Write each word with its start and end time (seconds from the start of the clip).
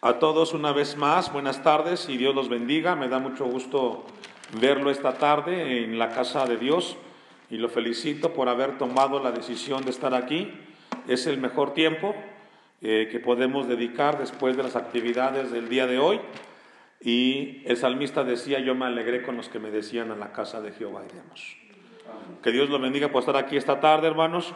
A 0.00 0.20
todos 0.20 0.54
una 0.54 0.70
vez 0.70 0.96
más, 0.96 1.32
buenas 1.32 1.64
tardes 1.64 2.08
y 2.08 2.16
Dios 2.16 2.32
los 2.32 2.48
bendiga. 2.48 2.94
Me 2.94 3.08
da 3.08 3.18
mucho 3.18 3.46
gusto 3.46 4.04
verlo 4.60 4.92
esta 4.92 5.14
tarde 5.14 5.82
en 5.82 5.98
la 5.98 6.10
casa 6.10 6.46
de 6.46 6.56
Dios 6.56 6.96
y 7.50 7.56
lo 7.56 7.68
felicito 7.68 8.32
por 8.32 8.48
haber 8.48 8.78
tomado 8.78 9.20
la 9.20 9.32
decisión 9.32 9.84
de 9.84 9.90
estar 9.90 10.14
aquí. 10.14 10.52
Es 11.08 11.26
el 11.26 11.38
mejor 11.38 11.74
tiempo 11.74 12.14
eh, 12.80 13.08
que 13.10 13.18
podemos 13.18 13.66
dedicar 13.66 14.20
después 14.20 14.56
de 14.56 14.62
las 14.62 14.76
actividades 14.76 15.50
del 15.50 15.68
día 15.68 15.88
de 15.88 15.98
hoy. 15.98 16.20
Y 17.00 17.62
el 17.64 17.76
salmista 17.76 18.22
decía, 18.22 18.60
yo 18.60 18.76
me 18.76 18.86
alegré 18.86 19.24
con 19.24 19.36
los 19.36 19.48
que 19.48 19.58
me 19.58 19.72
decían 19.72 20.12
a 20.12 20.16
la 20.16 20.30
casa 20.30 20.60
de 20.60 20.70
Jehová 20.70 21.02
iremos. 21.10 21.56
Que 22.44 22.52
Dios 22.52 22.70
lo 22.70 22.78
bendiga 22.78 23.08
por 23.08 23.22
estar 23.22 23.36
aquí 23.36 23.56
esta 23.56 23.80
tarde, 23.80 24.06
hermanos. 24.06 24.54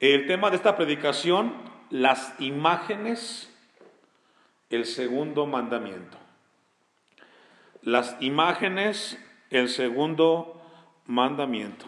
El 0.00 0.26
tema 0.26 0.48
de 0.48 0.56
esta 0.56 0.76
predicación, 0.76 1.52
las 1.90 2.32
imágenes 2.40 3.47
el 4.70 4.84
segundo 4.84 5.46
mandamiento. 5.46 6.18
Las 7.82 8.16
imágenes, 8.20 9.18
el 9.50 9.68
segundo 9.68 10.60
mandamiento. 11.06 11.86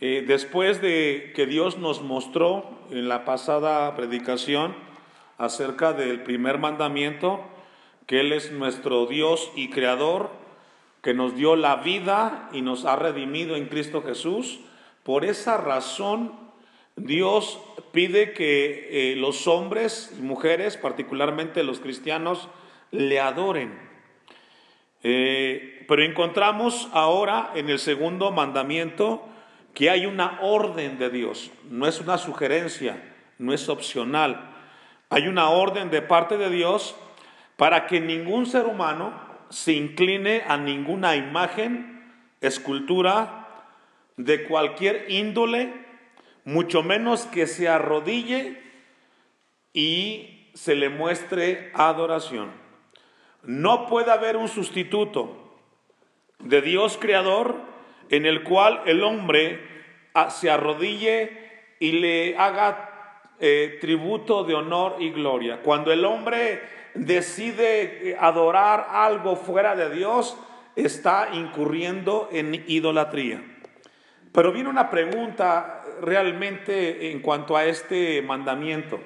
Eh, 0.00 0.24
después 0.26 0.80
de 0.80 1.32
que 1.34 1.46
Dios 1.46 1.78
nos 1.78 2.02
mostró 2.02 2.78
en 2.90 3.08
la 3.08 3.24
pasada 3.24 3.94
predicación 3.96 4.74
acerca 5.38 5.92
del 5.92 6.22
primer 6.22 6.58
mandamiento, 6.58 7.44
que 8.06 8.20
Él 8.20 8.32
es 8.32 8.50
nuestro 8.52 9.06
Dios 9.06 9.50
y 9.54 9.70
Creador, 9.70 10.30
que 11.02 11.14
nos 11.14 11.36
dio 11.36 11.56
la 11.56 11.76
vida 11.76 12.48
y 12.52 12.62
nos 12.62 12.84
ha 12.84 12.96
redimido 12.96 13.54
en 13.54 13.66
Cristo 13.66 14.02
Jesús, 14.02 14.60
por 15.04 15.24
esa 15.24 15.56
razón 15.56 16.32
Dios 16.98 17.60
pide 17.92 18.32
que 18.32 19.12
eh, 19.12 19.16
los 19.16 19.46
hombres 19.46 20.14
y 20.18 20.22
mujeres, 20.22 20.76
particularmente 20.76 21.62
los 21.62 21.80
cristianos, 21.80 22.48
le 22.90 23.20
adoren. 23.20 23.78
Eh, 25.02 25.84
pero 25.88 26.02
encontramos 26.02 26.88
ahora 26.92 27.52
en 27.54 27.70
el 27.70 27.78
segundo 27.78 28.30
mandamiento 28.30 29.26
que 29.74 29.90
hay 29.90 30.06
una 30.06 30.40
orden 30.42 30.98
de 30.98 31.08
Dios, 31.08 31.52
no 31.70 31.86
es 31.86 32.00
una 32.00 32.18
sugerencia, 32.18 33.00
no 33.38 33.52
es 33.52 33.68
opcional. 33.68 34.54
Hay 35.08 35.28
una 35.28 35.50
orden 35.50 35.90
de 35.90 36.02
parte 36.02 36.36
de 36.36 36.50
Dios 36.50 36.96
para 37.56 37.86
que 37.86 38.00
ningún 38.00 38.46
ser 38.46 38.66
humano 38.66 39.12
se 39.50 39.72
incline 39.72 40.42
a 40.46 40.56
ninguna 40.58 41.16
imagen, 41.16 42.12
escultura 42.40 43.46
de 44.16 44.44
cualquier 44.44 45.06
índole 45.08 45.87
mucho 46.48 46.82
menos 46.82 47.26
que 47.26 47.46
se 47.46 47.68
arrodille 47.68 48.58
y 49.74 50.50
se 50.54 50.74
le 50.76 50.88
muestre 50.88 51.70
adoración. 51.74 52.50
No 53.42 53.86
puede 53.86 54.10
haber 54.10 54.38
un 54.38 54.48
sustituto 54.48 55.60
de 56.38 56.62
Dios 56.62 56.96
creador 56.98 57.56
en 58.08 58.24
el 58.24 58.44
cual 58.44 58.80
el 58.86 59.04
hombre 59.04 59.60
ah, 60.14 60.30
se 60.30 60.50
arrodille 60.50 61.76
y 61.80 61.92
le 61.92 62.38
haga 62.38 63.34
eh, 63.40 63.76
tributo 63.82 64.42
de 64.44 64.54
honor 64.54 64.96
y 65.00 65.10
gloria. 65.10 65.60
Cuando 65.60 65.92
el 65.92 66.02
hombre 66.06 66.62
decide 66.94 68.12
eh, 68.12 68.16
adorar 68.18 68.88
algo 68.90 69.36
fuera 69.36 69.76
de 69.76 69.90
Dios, 69.94 70.38
está 70.76 71.28
incurriendo 71.34 72.30
en 72.32 72.64
idolatría. 72.66 73.44
Pero 74.32 74.50
viene 74.50 74.70
una 74.70 74.88
pregunta 74.88 75.77
realmente 76.02 77.10
en 77.12 77.20
cuanto 77.20 77.56
a 77.56 77.64
este 77.64 78.22
mandamiento. 78.22 79.00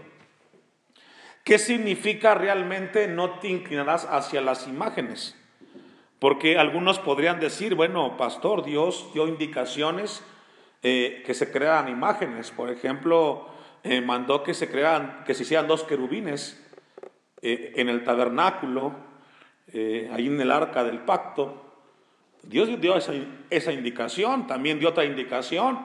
¿Qué 1.44 1.58
significa 1.58 2.34
realmente 2.34 3.08
no 3.08 3.38
te 3.40 3.48
inclinarás 3.48 4.04
hacia 4.04 4.40
las 4.40 4.68
imágenes? 4.68 5.36
Porque 6.18 6.56
algunos 6.56 7.00
podrían 7.00 7.40
decir, 7.40 7.74
bueno, 7.74 8.16
pastor, 8.16 8.64
Dios 8.64 9.10
dio 9.12 9.26
indicaciones 9.26 10.22
eh, 10.84 11.22
que 11.26 11.34
se 11.34 11.50
crearan 11.50 11.88
imágenes. 11.88 12.52
Por 12.52 12.70
ejemplo, 12.70 13.48
eh, 13.82 14.00
mandó 14.00 14.42
que 14.44 14.54
se 14.54 14.70
crearan, 14.70 15.24
que 15.24 15.34
se 15.34 15.42
hicieran 15.42 15.66
dos 15.66 15.82
querubines 15.82 16.64
eh, 17.40 17.72
en 17.76 17.88
el 17.88 18.04
tabernáculo, 18.04 18.94
ahí 19.74 20.26
en 20.26 20.40
el 20.40 20.50
arca 20.50 20.84
del 20.84 21.00
pacto. 21.00 21.62
Dios 22.42 22.68
dio 22.80 22.96
esa, 22.96 23.72
indicación, 23.72 24.46
también 24.46 24.78
dio 24.78 24.88
otra 24.88 25.04
indicación, 25.04 25.78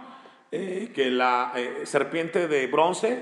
eh, 0.51 0.91
que 0.95 1.11
la 1.11 1.51
eh, 1.55 1.85
serpiente 1.85 2.47
de 2.47 2.67
bronce 2.67 3.21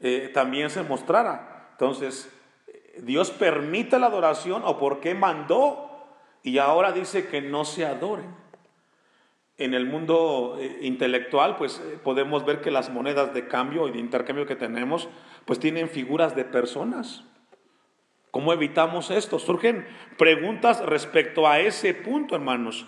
eh, 0.00 0.30
también 0.32 0.70
se 0.70 0.82
mostrara. 0.82 1.68
Entonces, 1.72 2.30
Dios 2.98 3.30
permite 3.30 3.98
la 3.98 4.06
adoración 4.06 4.62
o 4.64 4.78
por 4.78 5.00
qué 5.00 5.14
mandó 5.14 6.06
y 6.42 6.58
ahora 6.58 6.92
dice 6.92 7.28
que 7.28 7.42
no 7.42 7.64
se 7.64 7.84
adoren. 7.84 8.34
En 9.56 9.74
el 9.74 9.86
mundo 9.86 10.58
intelectual, 10.80 11.56
pues 11.56 11.80
podemos 12.02 12.44
ver 12.44 12.60
que 12.60 12.72
las 12.72 12.90
monedas 12.90 13.32
de 13.34 13.46
cambio 13.46 13.86
y 13.86 13.92
de 13.92 13.98
intercambio 13.98 14.46
que 14.46 14.56
tenemos, 14.56 15.08
pues 15.44 15.60
tienen 15.60 15.88
figuras 15.88 16.34
de 16.34 16.44
personas. 16.44 17.24
¿Cómo 18.32 18.52
evitamos 18.52 19.12
esto? 19.12 19.38
Surgen 19.38 19.86
preguntas 20.18 20.84
respecto 20.84 21.46
a 21.46 21.60
ese 21.60 21.94
punto, 21.94 22.34
hermanos. 22.34 22.84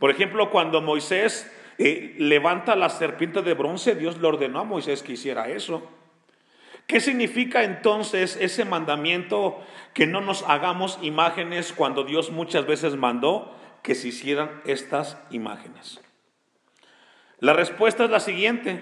Por 0.00 0.10
ejemplo, 0.10 0.50
cuando 0.50 0.82
Moisés 0.82 1.48
eh, 1.78 2.14
levanta 2.18 2.76
la 2.76 2.88
serpiente 2.88 3.42
de 3.42 3.54
bronce, 3.54 3.94
Dios 3.94 4.18
le 4.18 4.28
ordenó 4.28 4.60
a 4.60 4.64
Moisés 4.64 5.02
que 5.02 5.12
hiciera 5.12 5.48
eso. 5.48 5.88
¿Qué 6.86 7.00
significa 7.00 7.62
entonces 7.62 8.36
ese 8.40 8.64
mandamiento 8.64 9.60
que 9.94 10.06
no 10.06 10.20
nos 10.20 10.42
hagamos 10.48 10.98
imágenes 11.02 11.72
cuando 11.72 12.04
Dios 12.04 12.30
muchas 12.30 12.66
veces 12.66 12.96
mandó 12.96 13.56
que 13.82 13.94
se 13.94 14.08
hicieran 14.08 14.60
estas 14.64 15.16
imágenes? 15.30 16.00
La 17.38 17.52
respuesta 17.52 18.04
es 18.04 18.10
la 18.10 18.20
siguiente. 18.20 18.80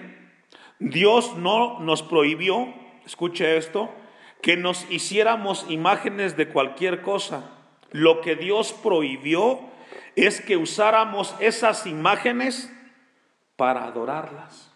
Dios 0.79 1.37
no 1.37 1.79
nos 1.79 2.03
prohibió, 2.03 2.73
escuche 3.05 3.57
esto, 3.57 3.93
que 4.41 4.57
nos 4.57 4.89
hiciéramos 4.91 5.65
imágenes 5.69 6.35
de 6.35 6.47
cualquier 6.47 7.01
cosa. 7.01 7.51
Lo 7.91 8.21
que 8.21 8.35
Dios 8.35 8.73
prohibió 8.73 9.59
es 10.15 10.41
que 10.41 10.57
usáramos 10.57 11.35
esas 11.39 11.85
imágenes 11.85 12.71
para 13.61 13.83
adorarlas. 13.83 14.71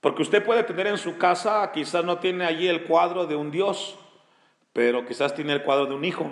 Porque 0.00 0.22
usted 0.22 0.44
puede 0.44 0.62
tener 0.62 0.86
en 0.86 0.98
su 0.98 1.18
casa, 1.18 1.72
quizás 1.72 2.04
no 2.04 2.18
tiene 2.20 2.44
allí 2.44 2.68
el 2.68 2.84
cuadro 2.84 3.26
de 3.26 3.34
un 3.34 3.50
Dios, 3.50 3.98
pero 4.72 5.04
quizás 5.04 5.34
tiene 5.34 5.52
el 5.52 5.64
cuadro 5.64 5.86
de 5.86 5.96
un 5.96 6.04
hijo, 6.04 6.30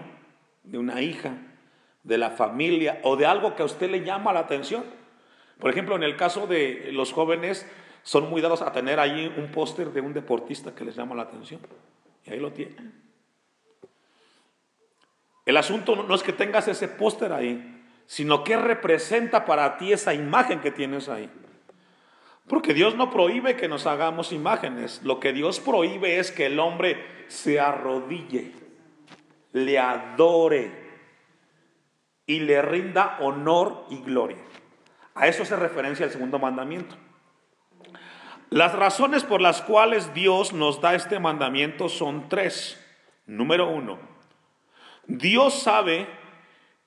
de 0.63 0.79
una 0.79 1.03
hija, 1.03 1.33
de 2.05 2.19
la 2.19 2.31
familia 2.31 3.01
o 3.03 3.17
de 3.17 3.27
algo 3.27 3.57
que 3.57 3.63
a 3.63 3.67
usted 3.67 3.91
le 3.91 4.05
llama 4.05 4.33
la 4.33 4.39
atención. 4.39 4.85
Por 5.59 5.73
ejemplo, 5.73 5.97
en 5.97 6.05
el 6.05 6.15
caso 6.15 6.47
de 6.47 6.91
los 6.93 7.13
jóvenes, 7.13 7.69
son 8.05 8.31
muy 8.31 8.41
dados 8.41 8.63
a 8.63 8.71
tener 8.71 9.01
ahí 9.01 9.27
un 9.37 9.51
póster 9.51 9.91
de 9.91 10.03
un 10.03 10.13
deportista 10.13 10.73
que 10.73 10.85
les 10.85 10.95
llama 10.95 11.17
la 11.17 11.23
atención. 11.23 11.61
Y 12.25 12.31
ahí 12.31 12.39
lo 12.39 12.53
tienen. 12.53 12.95
El 15.45 15.57
asunto 15.57 15.97
no 15.97 16.15
es 16.15 16.23
que 16.23 16.33
tengas 16.33 16.69
ese 16.69 16.87
póster 16.87 17.33
ahí, 17.33 17.76
sino 18.07 18.45
que 18.45 18.57
representa 18.57 19.45
para 19.45 19.77
ti 19.79 19.93
esa 19.93 20.15
imagen 20.15 20.61
que 20.61 20.71
tienes 20.71 21.09
ahí. 21.09 21.31
Porque 22.49 22.75
Dios 22.75 22.95
no 22.95 23.11
prohíbe 23.11 23.57
que 23.57 23.69
nos 23.69 23.87
hagamos 23.87 24.33
imágenes. 24.33 25.01
Lo 25.03 25.19
que 25.19 25.33
Dios 25.33 25.59
prohíbe 25.59 26.19
es 26.19 26.31
que 26.31 26.47
el 26.47 26.61
hombre 26.61 27.05
se 27.27 27.59
arrodille, 27.59 28.53
le 29.53 29.79
adore 29.79 30.71
y 32.25 32.41
le 32.41 32.63
rinda 32.63 33.19
honor 33.21 33.87
y 33.91 33.99
gloria. 33.99 34.39
A 35.15 35.27
eso 35.27 35.45
se 35.45 35.57
referencia 35.57 36.05
el 36.05 36.13
segundo 36.13 36.39
mandamiento. 36.39 36.97
Las 38.51 38.75
razones 38.75 39.25
por 39.25 39.41
las 39.41 39.61
cuales 39.61 40.15
Dios 40.15 40.53
nos 40.53 40.81
da 40.81 40.95
este 40.95 41.19
mandamiento 41.19 41.89
son 41.89 42.29
tres. 42.29 42.81
Número 43.27 43.69
uno, 43.69 43.99
Dios 45.09 45.55
sabe 45.63 46.07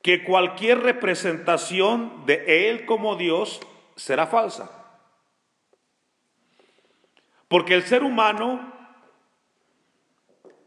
que 0.02 0.24
cualquier 0.24 0.80
representación 0.80 2.26
de 2.26 2.70
Él 2.70 2.86
como 2.86 3.16
Dios 3.16 3.60
será 3.96 4.28
falsa. 4.28 4.72
Porque 7.48 7.74
el 7.74 7.84
ser 7.84 8.04
humano, 8.04 8.74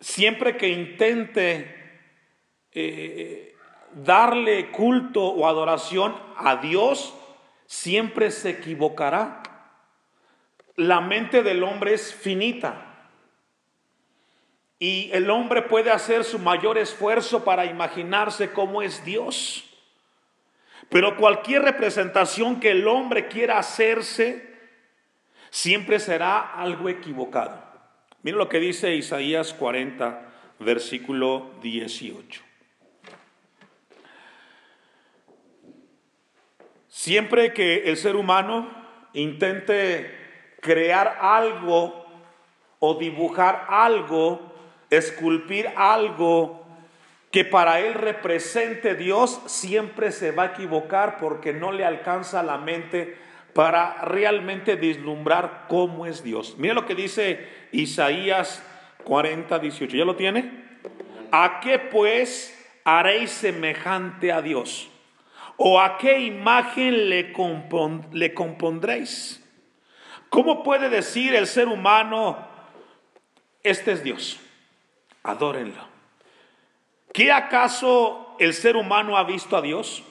siempre 0.01 0.57
que 0.57 0.69
intente 0.69 2.09
eh, 2.73 3.55
darle 3.95 4.71
culto 4.71 5.25
o 5.25 5.47
adoración 5.47 6.15
a 6.37 6.57
Dios, 6.57 7.15
siempre 7.67 8.31
se 8.31 8.51
equivocará 8.51 9.43
la 10.77 11.01
mente 11.01 11.43
del 11.43 11.63
hombre 11.63 11.95
es 11.95 12.15
finita. 12.15 12.92
Y 14.83 15.11
el 15.13 15.31
hombre 15.31 15.63
puede 15.63 15.93
hacer 15.93 16.25
su 16.25 16.41
mayor 16.41 16.77
esfuerzo 16.77 17.45
para 17.45 17.67
imaginarse 17.67 18.51
cómo 18.51 18.83
es 18.83 19.05
Dios. 19.05 19.63
Pero 20.89 21.17
cualquier 21.17 21.63
representación 21.63 22.59
que 22.59 22.73
el 22.73 22.89
hombre 22.89 23.29
quiera 23.29 23.59
hacerse, 23.59 24.59
siempre 25.51 26.01
será 26.01 26.41
algo 26.41 26.89
equivocado. 26.89 27.63
Mira 28.25 28.37
lo 28.37 28.49
que 28.49 28.59
dice 28.59 28.97
Isaías 28.97 29.55
40, 29.55 30.21
versículo 30.59 31.53
18. 31.63 32.43
Siempre 36.89 37.53
que 37.53 37.85
el 37.89 37.97
ser 37.97 38.17
humano 38.17 38.69
intente 39.13 40.59
crear 40.61 41.19
algo 41.21 42.05
o 42.81 42.95
dibujar 42.97 43.67
algo, 43.69 44.52
esculpir 44.93 45.71
algo 45.75 46.63
que 47.31 47.45
para 47.47 47.81
él 47.81 47.95
represente 47.95 48.95
Dios, 48.95 49.41
siempre 49.47 50.13
se 50.13 50.33
va 50.33 50.43
a 50.43 50.47
equivocar 50.47 51.17
porque 51.17 51.55
no 51.55 51.73
le 51.73 51.85
alcanza 51.85 52.43
la 52.43 52.59
mente 52.59 53.17
para 53.55 54.03
realmente 54.05 54.77
vislumbrar 54.77 55.65
cómo 55.69 56.05
es 56.05 56.23
Dios. 56.23 56.57
Mira 56.59 56.75
lo 56.75 56.85
que 56.85 56.95
dice 56.95 57.49
Isaías 57.73 58.63
40, 59.05 59.59
18. 59.59 59.97
¿Ya 59.97 60.05
lo 60.05 60.15
tiene? 60.15 60.63
¿A 61.31 61.61
qué 61.61 61.79
pues 61.79 62.55
haréis 62.85 63.31
semejante 63.31 64.31
a 64.31 64.43
Dios? 64.43 64.91
¿O 65.57 65.81
a 65.81 65.97
qué 65.97 66.21
imagen 66.21 67.09
le, 67.09 67.33
le 68.13 68.35
compondréis? 68.35 69.43
¿Cómo 70.29 70.63
puede 70.63 70.91
decir 70.91 71.35
el 71.35 71.47
ser 71.47 71.69
humano, 71.69 72.39
este 73.63 73.93
es 73.93 74.05
Dios? 74.05 74.42
Adórenlo. 75.23 75.93
¿Qué 77.13 77.31
acaso 77.31 78.37
el 78.39 78.55
ser 78.55 78.77
humano 78.77 79.17
ha 79.17 79.25
visto 79.25 79.57
a 79.57 79.63
Dios? 79.63 80.03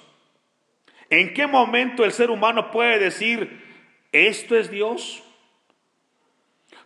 ¿En 1.09 1.33
qué 1.33 1.47
momento 1.47 2.05
el 2.05 2.13
ser 2.13 2.29
humano 2.29 2.71
puede 2.71 2.99
decir, 2.99 3.61
esto 4.11 4.55
es 4.55 4.69
Dios? 4.69 5.23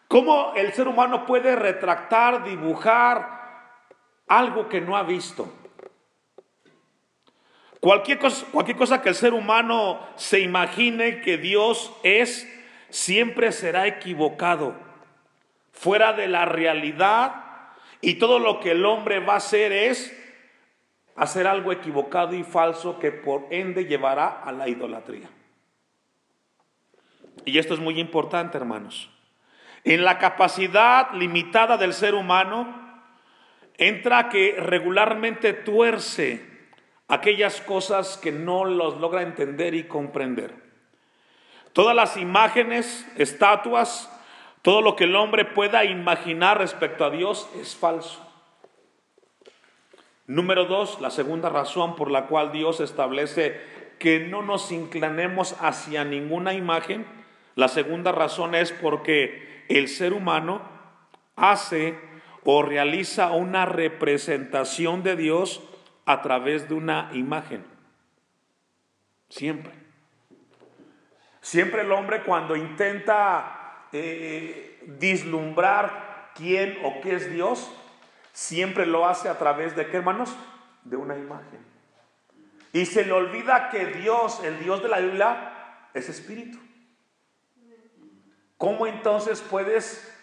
¿Cómo 0.07 0.53
el 0.55 0.73
ser 0.73 0.87
humano 0.87 1.25
puede 1.25 1.55
retractar, 1.55 2.43
dibujar 2.43 3.69
algo 4.27 4.69
que 4.69 4.81
no 4.81 4.95
ha 4.95 5.03
visto? 5.03 5.53
Cualquier 7.79 8.17
cosa, 8.17 8.47
cualquier 8.51 8.77
cosa 8.77 9.01
que 9.01 9.09
el 9.09 9.15
ser 9.15 9.33
humano 9.33 9.99
se 10.15 10.39
imagine 10.39 11.21
que 11.21 11.37
Dios 11.37 11.93
es, 12.01 12.51
siempre 12.89 13.51
será 13.51 13.85
equivocado, 13.85 14.73
fuera 15.71 16.13
de 16.13 16.27
la 16.27 16.45
realidad 16.45 17.44
y 18.01 18.15
todo 18.15 18.39
lo 18.39 18.59
que 18.59 18.71
el 18.71 18.85
hombre 18.85 19.19
va 19.19 19.33
a 19.33 19.37
hacer 19.37 19.71
es 19.71 20.15
hacer 21.15 21.47
algo 21.47 21.71
equivocado 21.71 22.35
y 22.35 22.43
falso 22.43 22.99
que 22.99 23.11
por 23.11 23.47
ende 23.49 23.85
llevará 23.85 24.41
a 24.43 24.51
la 24.51 24.67
idolatría. 24.67 25.29
Y 27.45 27.57
esto 27.57 27.73
es 27.73 27.79
muy 27.79 27.99
importante, 27.99 28.57
hermanos. 28.57 29.09
En 29.83 30.03
la 30.03 30.17
capacidad 30.17 31.11
limitada 31.13 31.77
del 31.77 31.93
ser 31.93 32.15
humano 32.15 32.83
entra 33.77 34.29
que 34.29 34.57
regularmente 34.59 35.53
tuerce 35.53 36.43
aquellas 37.07 37.61
cosas 37.61 38.17
que 38.17 38.31
no 38.31 38.65
los 38.65 38.97
logra 38.97 39.21
entender 39.21 39.75
y 39.75 39.83
comprender. 39.83 40.55
Todas 41.71 41.95
las 41.95 42.17
imágenes, 42.17 43.05
estatuas, 43.17 44.09
todo 44.65 44.81
lo 44.81 44.95
que 44.95 45.03
el 45.03 45.15
hombre 45.15 45.45
pueda 45.45 45.85
imaginar 45.85 46.57
respecto 46.57 47.05
a 47.05 47.11
Dios 47.11 47.47
es 47.61 47.75
falso. 47.75 48.19
Número 50.25 50.65
dos, 50.65 50.99
la 51.01 51.11
segunda 51.11 51.49
razón 51.49 51.95
por 51.95 52.09
la 52.09 52.25
cual 52.25 52.51
Dios 52.51 52.79
establece 52.79 53.61
que 53.99 54.21
no 54.21 54.41
nos 54.41 54.71
inclinemos 54.71 55.55
hacia 55.61 56.03
ninguna 56.03 56.55
imagen, 56.55 57.05
la 57.53 57.67
segunda 57.67 58.11
razón 58.11 58.55
es 58.55 58.71
porque 58.71 59.63
el 59.69 59.87
ser 59.87 60.13
humano 60.13 60.63
hace 61.35 61.99
o 62.43 62.63
realiza 62.63 63.33
una 63.33 63.67
representación 63.67 65.03
de 65.03 65.15
Dios 65.15 65.61
a 66.07 66.23
través 66.23 66.67
de 66.67 66.73
una 66.73 67.11
imagen. 67.13 67.63
Siempre. 69.29 69.73
Siempre 71.39 71.83
el 71.83 71.91
hombre 71.91 72.23
cuando 72.23 72.55
intenta 72.55 73.61
eh, 73.91 74.83
quién 76.35 76.77
o 76.83 77.01
qué 77.01 77.15
es 77.15 77.31
Dios, 77.31 77.71
siempre 78.33 78.85
lo 78.85 79.07
hace 79.07 79.29
a 79.29 79.37
través 79.37 79.75
de 79.75 79.87
qué 79.87 79.97
hermanos? 79.97 80.35
De 80.83 80.97
una 80.97 81.17
imagen. 81.17 81.65
Y 82.73 82.85
se 82.85 83.05
le 83.05 83.13
olvida 83.13 83.69
que 83.69 83.85
Dios, 83.85 84.43
el 84.43 84.59
Dios 84.59 84.83
de 84.83 84.89
la 84.89 84.99
Biblia, 84.99 85.89
es 85.93 86.09
espíritu. 86.09 86.59
¿Cómo 88.57 88.85
entonces 88.87 89.41
puedes 89.41 90.13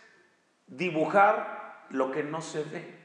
dibujar 0.67 1.87
lo 1.91 2.11
que 2.11 2.23
no 2.23 2.41
se 2.41 2.63
ve? 2.65 3.03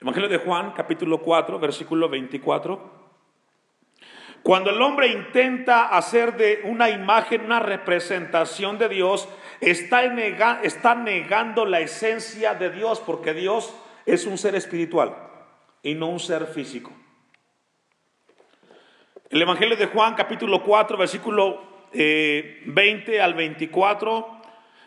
Evangelio 0.00 0.28
de 0.28 0.38
Juan, 0.38 0.72
capítulo 0.72 1.20
4, 1.20 1.58
versículo 1.58 2.08
24. 2.08 3.09
Cuando 4.42 4.70
el 4.70 4.80
hombre 4.80 5.08
intenta 5.08 5.88
hacer 5.88 6.36
de 6.36 6.62
una 6.64 6.88
imagen 6.88 7.44
una 7.44 7.60
representación 7.60 8.78
de 8.78 8.88
Dios, 8.88 9.28
está, 9.60 10.02
está 10.62 10.94
negando 10.94 11.66
la 11.66 11.80
esencia 11.80 12.54
de 12.54 12.70
Dios, 12.70 13.00
porque 13.00 13.34
Dios 13.34 13.74
es 14.06 14.26
un 14.26 14.38
ser 14.38 14.54
espiritual 14.54 15.14
y 15.82 15.94
no 15.94 16.08
un 16.08 16.20
ser 16.20 16.46
físico. 16.46 16.92
El 19.28 19.42
Evangelio 19.42 19.76
de 19.76 19.86
Juan, 19.86 20.14
capítulo 20.14 20.62
4, 20.62 20.96
versículo 20.96 21.62
20 21.92 23.14
eh, 23.14 23.20
al 23.20 23.34
24, 23.34 24.40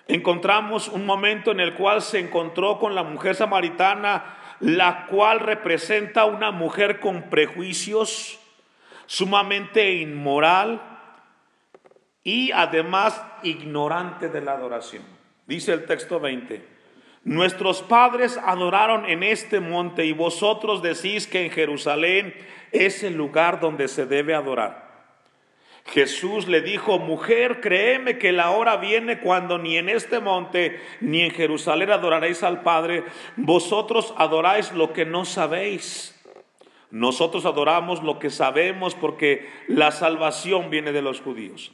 encontramos 0.07 0.89
un 0.89 1.05
momento 1.05 1.51
en 1.51 1.59
el 1.59 1.75
cual 1.75 2.01
se 2.01 2.19
encontró 2.19 2.79
con 2.79 2.95
la 2.95 3.03
mujer 3.03 3.35
samaritana, 3.35 4.57
la 4.59 5.05
cual 5.05 5.39
representa 5.39 6.25
una 6.25 6.51
mujer 6.51 6.99
con 6.99 7.29
prejuicios, 7.29 8.39
sumamente 9.05 9.93
inmoral 9.93 10.81
y 12.23 12.51
además 12.51 13.21
ignorante 13.43 14.29
de 14.29 14.41
la 14.41 14.53
adoración. 14.53 15.03
Dice 15.45 15.73
el 15.73 15.85
texto 15.85 16.19
20, 16.19 16.65
nuestros 17.25 17.81
padres 17.81 18.37
adoraron 18.37 19.05
en 19.05 19.23
este 19.23 19.59
monte 19.59 20.05
y 20.05 20.13
vosotros 20.13 20.81
decís 20.81 21.27
que 21.27 21.45
en 21.45 21.51
Jerusalén 21.51 22.33
es 22.71 23.03
el 23.03 23.15
lugar 23.15 23.59
donde 23.59 23.87
se 23.87 24.05
debe 24.05 24.35
adorar. 24.35 24.83
Jesús 25.85 26.47
le 26.47 26.61
dijo, 26.61 26.97
mujer, 26.97 27.59
créeme 27.59 28.17
que 28.17 28.31
la 28.31 28.51
hora 28.51 28.77
viene 28.77 29.19
cuando 29.19 29.57
ni 29.57 29.77
en 29.77 29.89
este 29.89 30.19
monte 30.19 30.81
ni 31.01 31.21
en 31.21 31.31
Jerusalén 31.31 31.91
adoraréis 31.91 32.41
al 32.43 32.61
Padre, 32.61 33.03
vosotros 33.35 34.13
adoráis 34.17 34.71
lo 34.71 34.93
que 34.93 35.05
no 35.05 35.25
sabéis. 35.25 36.12
Nosotros 36.93 37.47
adoramos 37.47 38.03
lo 38.03 38.19
que 38.19 38.29
sabemos 38.29 38.93
porque 38.93 39.49
la 39.67 39.89
salvación 39.89 40.69
viene 40.69 40.91
de 40.91 41.01
los 41.01 41.21
judíos. 41.21 41.71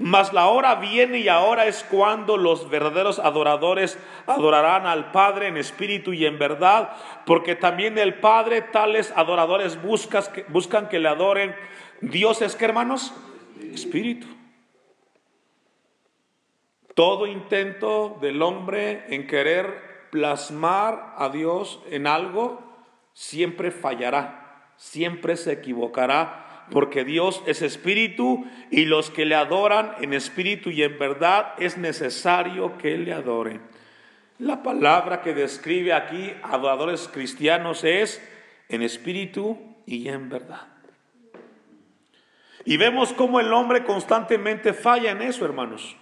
Mas 0.00 0.32
la 0.32 0.48
hora 0.48 0.74
viene 0.74 1.18
y 1.18 1.28
ahora 1.28 1.66
es 1.66 1.84
cuando 1.88 2.36
los 2.36 2.68
verdaderos 2.68 3.20
adoradores 3.20 4.00
adorarán 4.26 4.84
al 4.84 5.12
Padre 5.12 5.46
en 5.46 5.56
espíritu 5.56 6.12
y 6.12 6.26
en 6.26 6.40
verdad, 6.40 6.90
porque 7.24 7.54
también 7.54 7.96
el 7.98 8.14
Padre 8.14 8.62
tales 8.62 9.12
adoradores 9.14 9.78
buscan 9.80 10.88
que 10.88 10.98
le 10.98 11.08
adoren. 11.08 11.54
Dios 12.00 12.42
es 12.42 12.56
que 12.56 12.64
hermanos, 12.64 13.14
espíritu. 13.72 14.26
Todo 16.96 17.28
intento 17.28 18.18
del 18.20 18.42
hombre 18.42 19.04
en 19.08 19.28
querer 19.28 20.08
plasmar 20.10 21.14
a 21.16 21.28
Dios 21.28 21.80
en 21.92 22.08
algo 22.08 22.71
siempre 23.12 23.70
fallará, 23.70 24.72
siempre 24.76 25.36
se 25.36 25.52
equivocará, 25.52 26.66
porque 26.70 27.04
Dios 27.04 27.42
es 27.46 27.60
espíritu 27.62 28.46
y 28.70 28.84
los 28.84 29.10
que 29.10 29.24
le 29.26 29.34
adoran 29.34 29.94
en 30.00 30.14
espíritu 30.14 30.70
y 30.70 30.82
en 30.82 30.98
verdad 30.98 31.54
es 31.58 31.76
necesario 31.76 32.78
que 32.78 32.96
le 32.96 33.12
adoren. 33.12 33.60
La 34.38 34.62
palabra 34.62 35.20
que 35.20 35.34
describe 35.34 35.92
aquí 35.92 36.32
adoradores 36.42 37.08
cristianos 37.12 37.84
es 37.84 38.26
en 38.68 38.82
espíritu 38.82 39.58
y 39.86 40.08
en 40.08 40.28
verdad. 40.28 40.66
Y 42.64 42.76
vemos 42.76 43.12
cómo 43.12 43.40
el 43.40 43.52
hombre 43.52 43.84
constantemente 43.84 44.72
falla 44.72 45.10
en 45.10 45.22
eso, 45.22 45.44
hermanos. 45.44 45.96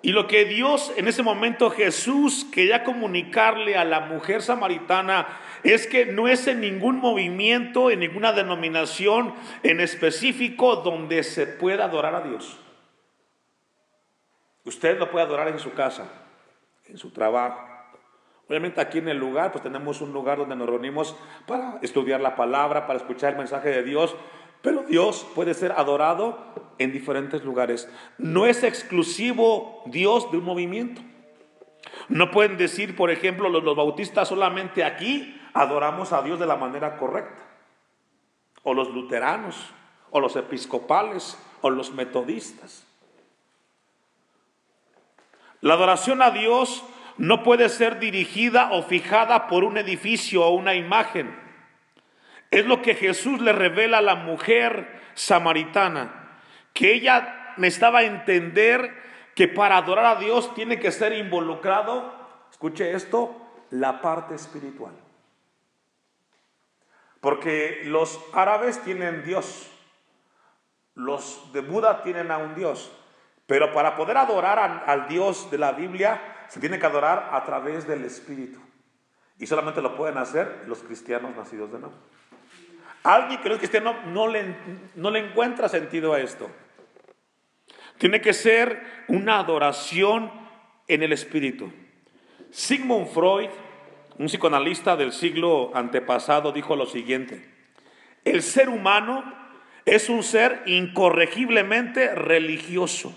Y 0.00 0.12
lo 0.12 0.26
que 0.26 0.44
Dios 0.44 0.92
en 0.96 1.08
ese 1.08 1.22
momento 1.22 1.70
Jesús 1.70 2.46
quería 2.52 2.84
comunicarle 2.84 3.76
a 3.76 3.84
la 3.84 4.00
mujer 4.00 4.42
samaritana 4.42 5.26
es 5.64 5.86
que 5.86 6.06
no 6.06 6.28
es 6.28 6.46
en 6.46 6.60
ningún 6.60 7.00
movimiento, 7.00 7.90
en 7.90 8.00
ninguna 8.00 8.32
denominación 8.32 9.34
en 9.62 9.80
específico 9.80 10.76
donde 10.76 11.22
se 11.22 11.46
pueda 11.46 11.86
adorar 11.86 12.14
a 12.14 12.20
Dios. 12.20 12.58
Usted 14.64 14.98
lo 14.98 15.10
puede 15.10 15.24
adorar 15.24 15.48
en 15.48 15.58
su 15.58 15.72
casa, 15.72 16.06
en 16.86 16.98
su 16.98 17.10
trabajo. 17.10 17.66
Obviamente 18.46 18.80
aquí 18.80 18.98
en 18.98 19.08
el 19.08 19.16
lugar, 19.16 19.52
pues 19.52 19.64
tenemos 19.64 20.02
un 20.02 20.12
lugar 20.12 20.36
donde 20.36 20.54
nos 20.54 20.68
reunimos 20.68 21.16
para 21.46 21.78
estudiar 21.80 22.20
la 22.20 22.36
palabra, 22.36 22.86
para 22.86 22.98
escuchar 22.98 23.32
el 23.32 23.38
mensaje 23.38 23.70
de 23.70 23.82
Dios, 23.82 24.14
Pero 24.64 24.82
Dios 24.82 25.26
puede 25.34 25.52
ser 25.52 25.72
adorado 25.72 26.38
en 26.78 26.90
diferentes 26.90 27.44
lugares. 27.44 27.86
No 28.16 28.46
es 28.46 28.64
exclusivo 28.64 29.82
Dios 29.84 30.30
de 30.32 30.38
un 30.38 30.44
movimiento. 30.44 31.02
No 32.08 32.30
pueden 32.30 32.56
decir, 32.56 32.96
por 32.96 33.10
ejemplo, 33.10 33.50
los, 33.50 33.62
los 33.62 33.76
bautistas 33.76 34.28
solamente 34.28 34.82
aquí 34.82 35.38
adoramos 35.54 36.12
a 36.12 36.20
Dios 36.22 36.38
de 36.38 36.46
la 36.46 36.56
manera 36.56 36.96
correcta. 36.96 37.42
O 38.64 38.74
los 38.74 38.90
luteranos, 38.90 39.72
o 40.10 40.20
los 40.20 40.36
episcopales, 40.36 41.38
o 41.62 41.70
los 41.70 41.92
metodistas. 41.92 42.86
La 45.60 45.74
adoración 45.74 46.20
a 46.20 46.30
Dios 46.30 46.84
no 47.16 47.42
puede 47.42 47.68
ser 47.68 47.98
dirigida 47.98 48.70
o 48.72 48.82
fijada 48.82 49.46
por 49.46 49.64
un 49.64 49.78
edificio 49.78 50.44
o 50.44 50.50
una 50.50 50.74
imagen. 50.74 51.34
Es 52.50 52.66
lo 52.66 52.82
que 52.82 52.94
Jesús 52.94 53.40
le 53.40 53.52
revela 53.52 53.98
a 53.98 54.02
la 54.02 54.14
mujer 54.14 55.00
samaritana, 55.14 56.38
que 56.72 56.92
ella 56.92 57.54
necesitaba 57.56 58.02
entender 58.02 58.94
que 59.34 59.48
para 59.48 59.76
adorar 59.76 60.16
a 60.16 60.20
Dios 60.20 60.54
tiene 60.54 60.78
que 60.78 60.92
ser 60.92 61.12
involucrado, 61.12 62.12
escuche 62.50 62.92
esto, 62.92 63.34
la 63.70 64.00
parte 64.00 64.34
espiritual. 64.34 65.03
Porque 67.24 67.80
los 67.86 68.20
árabes 68.34 68.82
tienen 68.82 69.24
Dios, 69.24 69.70
los 70.94 71.50
de 71.54 71.62
Buda 71.62 72.02
tienen 72.02 72.30
a 72.30 72.36
un 72.36 72.54
Dios, 72.54 72.92
pero 73.46 73.72
para 73.72 73.96
poder 73.96 74.18
adorar 74.18 74.84
al 74.86 75.08
Dios 75.08 75.50
de 75.50 75.56
la 75.56 75.72
Biblia 75.72 76.20
se 76.48 76.60
tiene 76.60 76.78
que 76.78 76.84
adorar 76.84 77.30
a 77.32 77.42
través 77.46 77.88
del 77.88 78.04
Espíritu. 78.04 78.60
Y 79.38 79.46
solamente 79.46 79.80
lo 79.80 79.96
pueden 79.96 80.18
hacer 80.18 80.64
los 80.66 80.82
cristianos 80.82 81.34
nacidos 81.34 81.72
de 81.72 81.78
nuevo. 81.78 81.94
Alguien 83.04 83.40
que 83.40 83.48
no 83.48 83.54
es 83.54 83.58
cristiano 83.58 83.94
no 84.08 84.28
le, 84.28 84.54
no 84.94 85.10
le 85.10 85.20
encuentra 85.20 85.70
sentido 85.70 86.12
a 86.12 86.20
esto. 86.20 86.50
Tiene 87.96 88.20
que 88.20 88.34
ser 88.34 88.82
una 89.08 89.38
adoración 89.38 90.30
en 90.88 91.02
el 91.02 91.14
Espíritu. 91.14 91.72
Sigmund 92.50 93.08
Freud, 93.08 93.48
un 94.18 94.26
psicoanalista 94.26 94.96
del 94.96 95.12
siglo 95.12 95.70
antepasado, 95.74 96.52
dijo 96.52 96.76
lo 96.76 96.86
siguiente. 96.86 97.50
El 98.24 98.42
ser 98.42 98.68
humano 98.68 99.24
es 99.84 100.08
un 100.08 100.22
ser 100.22 100.62
incorregiblemente 100.66 102.14
religioso. 102.14 103.12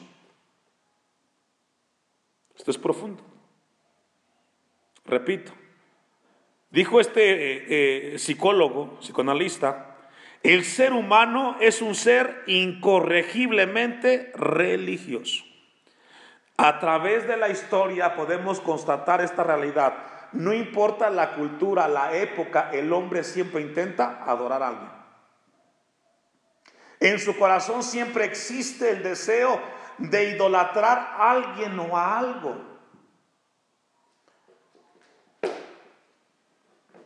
Esto 2.55 2.71
es 2.71 2.77
profundo. 2.77 3.23
Repito, 5.05 5.53
dijo 6.69 6.99
este 6.99 7.21
eh, 7.31 7.65
eh, 8.13 8.19
psicólogo, 8.19 8.99
psicoanalista, 8.99 9.95
el 10.43 10.65
ser 10.65 10.93
humano 10.93 11.57
es 11.61 11.81
un 11.81 11.95
ser 11.95 12.43
incorregiblemente 12.47 14.31
religioso. 14.35 15.43
A 16.57 16.79
través 16.79 17.27
de 17.27 17.37
la 17.37 17.49
historia 17.49 18.15
podemos 18.15 18.59
constatar 18.59 19.21
esta 19.21 19.43
realidad. 19.43 20.16
No 20.33 20.53
importa 20.53 21.09
la 21.09 21.33
cultura, 21.35 21.87
la 21.87 22.15
época, 22.15 22.69
el 22.73 22.91
hombre 22.91 23.23
siempre 23.23 23.61
intenta 23.61 24.23
adorar 24.25 24.63
a 24.63 24.67
alguien. 24.67 24.91
En 26.99 27.19
su 27.19 27.37
corazón 27.37 27.83
siempre 27.83 28.25
existe 28.25 28.89
el 28.89 29.03
deseo 29.03 29.61
de 29.97 30.31
idolatrar 30.31 30.97
a 30.97 31.31
alguien 31.31 31.79
o 31.79 31.95
a 31.97 32.17
algo. 32.17 32.57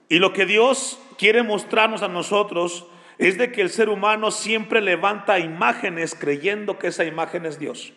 Y 0.09 0.19
lo 0.19 0.33
que 0.33 0.45
Dios 0.45 0.99
quiere 1.17 1.43
mostrarnos 1.43 2.03
a 2.03 2.09
nosotros 2.09 2.85
es 3.17 3.37
de 3.37 3.51
que 3.51 3.61
el 3.61 3.69
ser 3.69 3.87
humano 3.87 4.31
siempre 4.31 4.81
levanta 4.81 5.39
imágenes 5.39 6.15
creyendo 6.15 6.79
que 6.79 6.87
esa 6.87 7.05
imagen 7.05 7.45
es 7.45 7.59
Dios. 7.59 7.93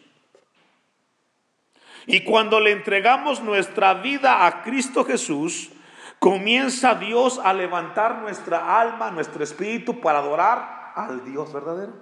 Y 2.06 2.22
cuando 2.22 2.60
le 2.60 2.72
entregamos 2.72 3.42
nuestra 3.42 3.94
vida 3.94 4.46
a 4.46 4.62
Cristo 4.62 5.04
Jesús, 5.04 5.70
comienza 6.18 6.94
Dios 6.94 7.38
a 7.42 7.52
levantar 7.52 8.18
nuestra 8.18 8.80
alma, 8.80 9.10
nuestro 9.10 9.42
espíritu 9.42 10.00
para 10.00 10.18
adorar 10.18 10.92
al 10.94 11.24
Dios 11.24 11.52
verdadero. 11.52 11.92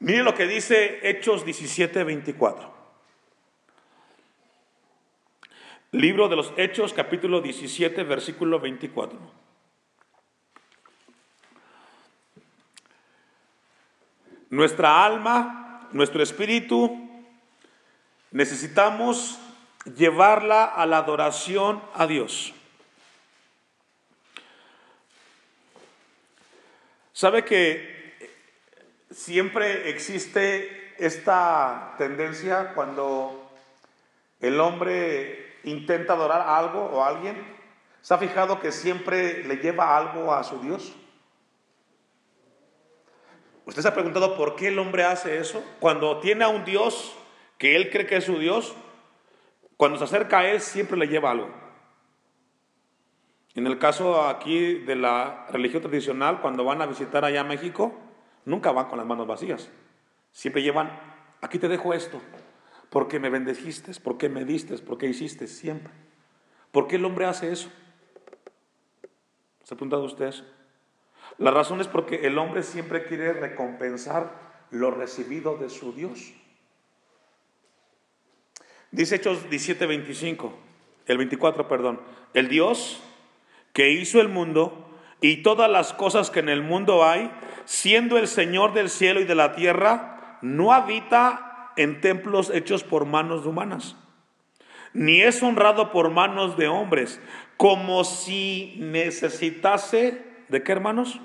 Mire 0.00 0.22
lo 0.22 0.34
que 0.34 0.46
dice 0.46 1.00
Hechos 1.02 1.44
17, 1.44 2.04
24. 2.04 2.80
Libro 5.92 6.28
de 6.28 6.36
los 6.36 6.52
Hechos, 6.56 6.92
capítulo 6.92 7.40
17, 7.40 8.04
versículo 8.04 8.60
24. 8.60 9.18
Nuestra 14.50 15.04
alma, 15.04 15.88
nuestro 15.92 16.22
espíritu, 16.22 17.09
necesitamos 18.30 19.38
llevarla 19.96 20.64
a 20.64 20.86
la 20.86 20.98
adoración 20.98 21.82
a 21.94 22.06
Dios. 22.06 22.52
¿Sabe 27.12 27.44
que 27.44 28.00
siempre 29.10 29.90
existe 29.90 30.94
esta 30.98 31.94
tendencia 31.98 32.72
cuando 32.74 33.50
el 34.40 34.60
hombre 34.60 35.58
intenta 35.64 36.12
adorar 36.12 36.42
algo 36.42 36.84
o 36.84 37.02
a 37.02 37.08
alguien. 37.08 37.36
¿Se 38.00 38.14
ha 38.14 38.18
fijado 38.18 38.60
que 38.60 38.72
siempre 38.72 39.44
le 39.44 39.56
lleva 39.56 39.96
algo 39.96 40.32
a 40.32 40.42
su 40.44 40.58
Dios? 40.60 40.92
¿Usted 43.66 43.82
se 43.82 43.88
ha 43.88 43.94
preguntado 43.94 44.36
por 44.36 44.56
qué 44.56 44.68
el 44.68 44.78
hombre 44.78 45.04
hace 45.04 45.38
eso? 45.38 45.62
Cuando 45.80 46.18
tiene 46.20 46.44
a 46.44 46.48
un 46.48 46.64
Dios 46.64 47.14
que 47.60 47.76
él 47.76 47.90
cree 47.90 48.06
que 48.06 48.16
es 48.16 48.24
su 48.24 48.40
Dios, 48.40 48.74
cuando 49.76 49.98
se 49.98 50.04
acerca 50.04 50.40
a 50.40 50.50
él 50.50 50.60
siempre 50.60 50.98
le 50.98 51.06
lleva 51.06 51.30
algo. 51.30 51.48
En 53.54 53.68
el 53.68 53.78
caso 53.78 54.26
aquí 54.26 54.74
de 54.74 54.96
la 54.96 55.46
religión 55.50 55.82
tradicional, 55.82 56.40
cuando 56.40 56.64
van 56.64 56.82
a 56.82 56.86
visitar 56.86 57.24
allá 57.24 57.42
a 57.42 57.44
México, 57.44 57.94
Nunca 58.44 58.72
van 58.72 58.86
con 58.86 58.98
las 58.98 59.06
manos 59.06 59.26
vacías. 59.26 59.70
Siempre 60.32 60.62
llevan, 60.62 60.90
aquí 61.40 61.58
te 61.58 61.68
dejo 61.68 61.92
esto, 61.92 62.20
porque 62.88 63.20
me 63.20 63.30
bendeciste, 63.30 63.92
porque 64.02 64.28
me 64.28 64.44
diste, 64.44 64.76
porque 64.78 65.06
hiciste, 65.06 65.46
siempre. 65.46 65.92
¿Por 66.72 66.86
qué 66.86 66.96
el 66.96 67.04
hombre 67.04 67.26
hace 67.26 67.52
eso? 67.52 67.70
¿Se 69.64 69.74
ha 69.74 69.76
preguntado 69.76 70.04
usted 70.04 70.26
eso? 70.26 70.44
La 71.38 71.50
razón 71.50 71.80
es 71.80 71.88
porque 71.88 72.26
el 72.26 72.38
hombre 72.38 72.62
siempre 72.62 73.04
quiere 73.04 73.32
recompensar 73.32 74.66
lo 74.70 74.90
recibido 74.90 75.56
de 75.56 75.68
su 75.68 75.92
Dios. 75.92 76.32
Dice 78.92 79.16
Hechos 79.16 79.48
17, 79.48 79.86
25, 79.86 80.52
el 81.06 81.18
24, 81.18 81.68
perdón. 81.68 82.00
El 82.34 82.48
Dios 82.48 83.00
que 83.72 83.90
hizo 83.90 84.20
el 84.20 84.28
mundo 84.28 84.86
y 85.20 85.42
todas 85.42 85.70
las 85.70 85.92
cosas 85.92 86.30
que 86.30 86.40
en 86.40 86.48
el 86.48 86.62
mundo 86.62 87.04
hay, 87.04 87.30
siendo 87.64 88.18
el 88.18 88.26
Señor 88.26 88.72
del 88.72 88.90
cielo 88.90 89.20
y 89.20 89.24
de 89.24 89.34
la 89.34 89.54
tierra, 89.54 90.38
no 90.42 90.72
habita 90.72 91.72
en 91.76 92.00
templos 92.00 92.50
hechos 92.50 92.82
por 92.82 93.04
manos 93.04 93.46
humanas, 93.46 93.96
ni 94.92 95.22
es 95.22 95.42
honrado 95.42 95.92
por 95.92 96.10
manos 96.10 96.56
de 96.56 96.68
hombres, 96.68 97.20
como 97.56 98.04
si 98.04 98.76
necesitase, 98.78 100.22
¿de 100.48 100.62
qué 100.62 100.72
hermanos? 100.72 101.20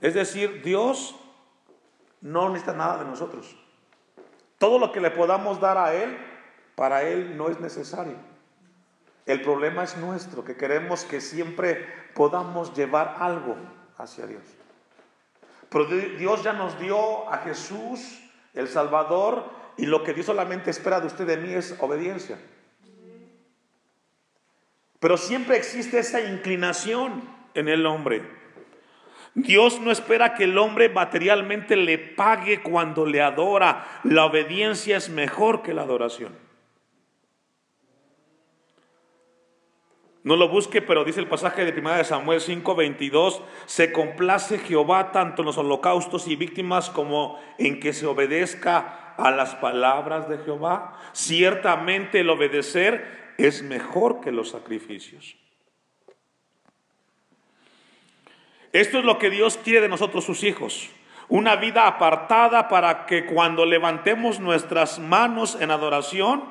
Es 0.00 0.14
decir, 0.14 0.62
Dios 0.62 1.14
no 2.20 2.48
necesita 2.48 2.72
nada 2.72 2.98
de 2.98 3.04
nosotros. 3.04 3.56
Todo 4.58 4.78
lo 4.78 4.92
que 4.92 5.00
le 5.00 5.10
podamos 5.10 5.60
dar 5.60 5.78
a 5.78 5.94
Él, 5.94 6.16
para 6.74 7.02
Él 7.02 7.36
no 7.36 7.48
es 7.48 7.60
necesario. 7.60 8.16
El 9.26 9.40
problema 9.42 9.84
es 9.84 9.96
nuestro, 9.96 10.44
que 10.44 10.56
queremos 10.56 11.04
que 11.04 11.20
siempre 11.20 11.86
podamos 12.14 12.74
llevar 12.74 13.16
algo 13.18 13.56
hacia 13.96 14.26
Dios. 14.26 14.42
Pero 15.70 15.86
Dios 15.86 16.42
ya 16.42 16.52
nos 16.52 16.78
dio 16.78 17.30
a 17.30 17.38
Jesús, 17.38 18.20
el 18.52 18.68
Salvador, 18.68 19.44
y 19.76 19.86
lo 19.86 20.04
que 20.04 20.12
Dios 20.12 20.26
solamente 20.26 20.70
espera 20.70 21.00
de 21.00 21.06
usted 21.06 21.26
de 21.26 21.36
mí 21.36 21.52
es 21.52 21.74
obediencia. 21.80 22.38
Pero 25.00 25.16
siempre 25.16 25.56
existe 25.56 25.98
esa 25.98 26.20
inclinación 26.20 27.22
en 27.54 27.68
el 27.68 27.86
hombre. 27.86 28.22
Dios 29.34 29.80
no 29.80 29.90
espera 29.90 30.34
que 30.34 30.44
el 30.44 30.56
hombre 30.58 30.88
materialmente 30.88 31.76
le 31.76 31.98
pague 31.98 32.62
cuando 32.62 33.04
le 33.04 33.20
adora. 33.20 33.84
La 34.04 34.26
obediencia 34.26 34.96
es 34.96 35.08
mejor 35.10 35.62
que 35.62 35.74
la 35.74 35.82
adoración. 35.82 36.34
No 40.24 40.36
lo 40.36 40.48
busque, 40.48 40.80
pero 40.80 41.04
dice 41.04 41.20
el 41.20 41.28
pasaje 41.28 41.66
de 41.66 41.78
1 41.78 41.98
de 41.98 42.04
Samuel 42.04 42.40
5:22, 42.40 43.42
se 43.66 43.92
complace 43.92 44.58
Jehová 44.58 45.12
tanto 45.12 45.42
en 45.42 45.46
los 45.46 45.58
holocaustos 45.58 46.26
y 46.28 46.34
víctimas 46.34 46.88
como 46.88 47.38
en 47.58 47.78
que 47.78 47.92
se 47.92 48.06
obedezca 48.06 49.14
a 49.18 49.30
las 49.30 49.54
palabras 49.56 50.26
de 50.30 50.38
Jehová. 50.38 50.98
Ciertamente 51.12 52.20
el 52.20 52.30
obedecer 52.30 53.34
es 53.36 53.62
mejor 53.62 54.22
que 54.22 54.32
los 54.32 54.48
sacrificios. 54.48 55.36
Esto 58.72 58.98
es 58.98 59.04
lo 59.04 59.18
que 59.18 59.28
Dios 59.28 59.58
quiere 59.62 59.82
de 59.82 59.88
nosotros 59.88 60.24
sus 60.24 60.42
hijos. 60.42 60.88
Una 61.28 61.56
vida 61.56 61.86
apartada 61.86 62.68
para 62.68 63.04
que 63.04 63.26
cuando 63.26 63.66
levantemos 63.66 64.40
nuestras 64.40 64.98
manos 64.98 65.58
en 65.60 65.70
adoración, 65.70 66.44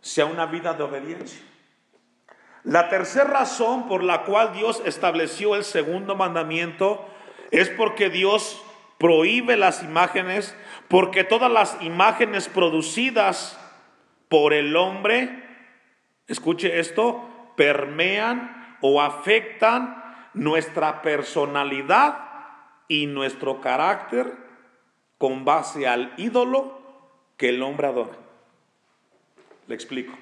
sea 0.00 0.26
una 0.26 0.46
vida 0.46 0.74
de 0.74 0.82
obediencia. 0.82 1.49
La 2.64 2.88
tercera 2.88 3.24
razón 3.24 3.88
por 3.88 4.02
la 4.02 4.24
cual 4.24 4.52
Dios 4.52 4.82
estableció 4.84 5.56
el 5.56 5.64
segundo 5.64 6.14
mandamiento 6.14 7.06
es 7.50 7.70
porque 7.70 8.10
Dios 8.10 8.62
prohíbe 8.98 9.56
las 9.56 9.82
imágenes, 9.82 10.54
porque 10.88 11.24
todas 11.24 11.50
las 11.50 11.80
imágenes 11.80 12.48
producidas 12.48 13.58
por 14.28 14.52
el 14.52 14.76
hombre, 14.76 15.42
escuche 16.26 16.78
esto, 16.78 17.26
permean 17.56 18.76
o 18.82 19.00
afectan 19.00 20.04
nuestra 20.34 21.00
personalidad 21.00 22.18
y 22.88 23.06
nuestro 23.06 23.60
carácter 23.60 24.36
con 25.16 25.44
base 25.44 25.88
al 25.88 26.12
ídolo 26.18 26.78
que 27.36 27.48
el 27.48 27.62
hombre 27.62 27.86
adora. 27.86 28.16
Le 29.66 29.74
explico. 29.74 30.12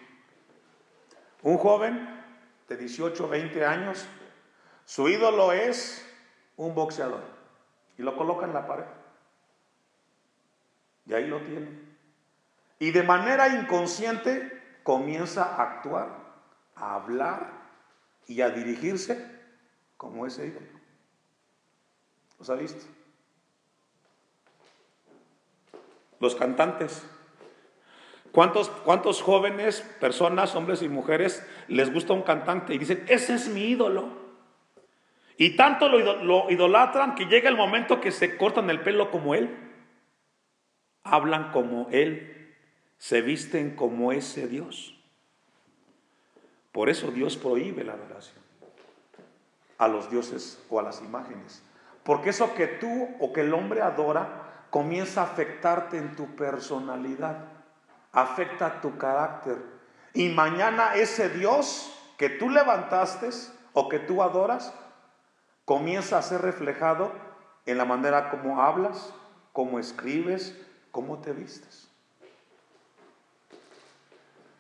Un 1.43 1.59
joven 1.59 2.18
de 2.69 2.77
18, 2.77 3.29
20 3.29 3.65
años, 3.65 4.07
su 4.85 5.09
ídolo 5.09 5.53
es 5.53 6.07
un 6.57 6.75
boxeador 6.75 7.23
y 7.97 8.03
lo 8.03 8.17
coloca 8.17 8.47
en 8.47 8.55
la 8.55 8.67
pared. 8.67 8.85
Y 11.07 11.15
ahí 11.15 11.27
lo 11.27 11.41
tiene. 11.41 11.89
Y 12.79 12.91
de 12.91 13.03
manera 13.03 13.49
inconsciente 13.49 14.81
comienza 14.83 15.57
a 15.57 15.63
actuar, 15.63 16.09
a 16.77 16.95
hablar 16.95 17.51
y 18.27 18.43
a 18.43 18.51
dirigirse 18.51 19.39
como 19.97 20.27
ese 20.27 20.47
ídolo. 20.47 20.67
¿Los 22.39 22.51
ha 22.51 22.55
visto? 22.55 22.85
Los 26.21 26.35
cantantes 26.35 27.03
¿Cuántos, 28.33 28.69
¿Cuántos 28.69 29.23
jóvenes, 29.23 29.81
personas, 30.01 30.55
hombres 30.55 30.83
y 30.83 30.89
mujeres, 30.89 31.47
les 31.67 31.93
gusta 31.93 32.13
un 32.13 32.23
cantante 32.23 32.75
y 32.75 32.79
dicen, 32.79 33.05
ese 33.09 33.35
es 33.35 33.49
mi 33.49 33.63
ídolo? 33.63 34.09
Y 35.37 35.57
tanto 35.57 35.89
lo, 35.89 36.23
lo 36.23 36.51
idolatran 36.51 37.15
que 37.15 37.27
llega 37.27 37.49
el 37.49 37.57
momento 37.57 38.01
que 38.01 38.11
se 38.11 38.37
cortan 38.37 38.71
el 38.71 38.81
pelo 38.81 39.11
como 39.11 39.35
él, 39.35 39.57
hablan 41.05 41.53
como 41.53 41.89
él, 41.91 42.55
se 42.99 43.23
visten 43.23 43.77
como 43.77 44.13
ese 44.13 44.49
Dios. 44.49 44.95
Por 46.73 46.91
eso 46.91 47.11
Dios 47.11 47.37
prohíbe 47.37 47.85
la 47.85 47.95
adoración 47.95 48.39
a 49.79 49.89
los 49.89 50.11
dioses 50.11 50.63
o 50.69 50.81
a 50.81 50.83
las 50.83 51.01
imágenes. 51.01 51.63
Porque 52.03 52.31
eso 52.31 52.55
que 52.55 52.67
tú 52.67 53.09
o 53.21 53.33
que 53.33 53.43
el 53.43 53.55
hombre 53.55 53.81
adora 53.81 54.65
comienza 54.71 55.23
a 55.23 55.25
afectarte 55.25 55.97
en 55.99 56.17
tu 56.17 56.37
personalidad 56.37 57.58
afecta 58.13 58.81
tu 58.81 58.97
carácter. 58.99 59.57
Y 60.15 60.29
mañana 60.31 60.95
ese 60.95 61.29
Dios 61.29 61.93
que 62.17 62.29
tú 62.29 62.51
levantaste 62.51 63.31
o 63.73 63.89
que 63.89 63.99
tú 63.99 64.23
adoras, 64.23 64.75
comienza 65.65 66.19
a 66.19 66.23
ser 66.23 66.41
reflejado 66.41 67.13
en 67.67 67.79
la 67.79 67.85
manera 67.85 68.31
como 68.31 68.61
hablas, 68.63 69.13
como 69.53 69.79
escribes, 69.79 70.59
cómo 70.91 71.19
te 71.19 71.33
vistes. 71.33 71.89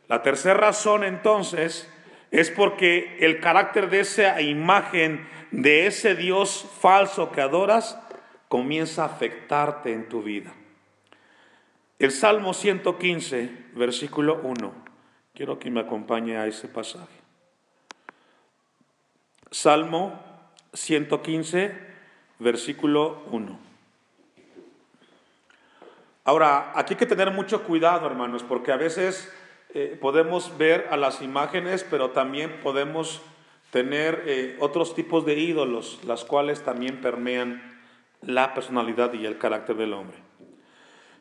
La 0.07 0.23
tercera 0.23 0.55
razón 0.55 1.05
entonces 1.05 1.89
es 2.31 2.51
porque 2.51 3.17
el 3.21 3.41
carácter 3.41 3.91
de 3.91 4.01
esa 4.01 4.41
imagen, 4.41 5.29
de 5.51 5.87
ese 5.87 6.15
Dios 6.15 6.69
falso 6.81 7.33
que 7.33 7.41
adoras, 7.41 7.99
comienza 8.49 9.03
a 9.03 9.07
afectarte 9.07 9.93
en 9.93 10.09
tu 10.09 10.23
vida. 10.23 10.53
El 11.99 12.13
Salmo 12.13 12.55
115, 12.55 13.51
versículo 13.75 14.41
1. 14.45 14.73
Quiero 15.35 15.59
que 15.59 15.69
me 15.69 15.81
acompañe 15.81 16.37
a 16.37 16.47
ese 16.47 16.69
pasaje. 16.69 17.19
Salmo 19.51 20.23
115, 20.75 21.77
versículo 22.39 23.23
1. 23.33 23.59
Ahora, 26.23 26.73
aquí 26.77 26.95
hay 26.95 26.99
que 26.99 27.07
tener 27.07 27.33
mucho 27.33 27.65
cuidado, 27.65 28.07
hermanos, 28.07 28.45
porque 28.45 28.71
a 28.71 28.77
veces 28.77 29.33
eh, 29.75 29.99
podemos 30.01 30.57
ver 30.57 30.87
a 30.91 30.97
las 30.97 31.21
imágenes, 31.21 31.85
pero 31.91 32.11
también 32.11 32.61
podemos 32.63 33.23
tener 33.73 34.23
eh, 34.27 34.57
otros 34.61 34.95
tipos 34.95 35.27
de 35.27 35.35
ídolos, 35.35 35.99
las 36.05 36.25
cuales 36.25 36.63
también 36.63 37.01
permean 37.01 37.81
la 38.21 38.55
personalidad 38.55 39.13
y 39.15 39.27
el 39.27 39.39
carácter 39.39 39.77
del 39.77 39.95
hombre. 39.95 40.28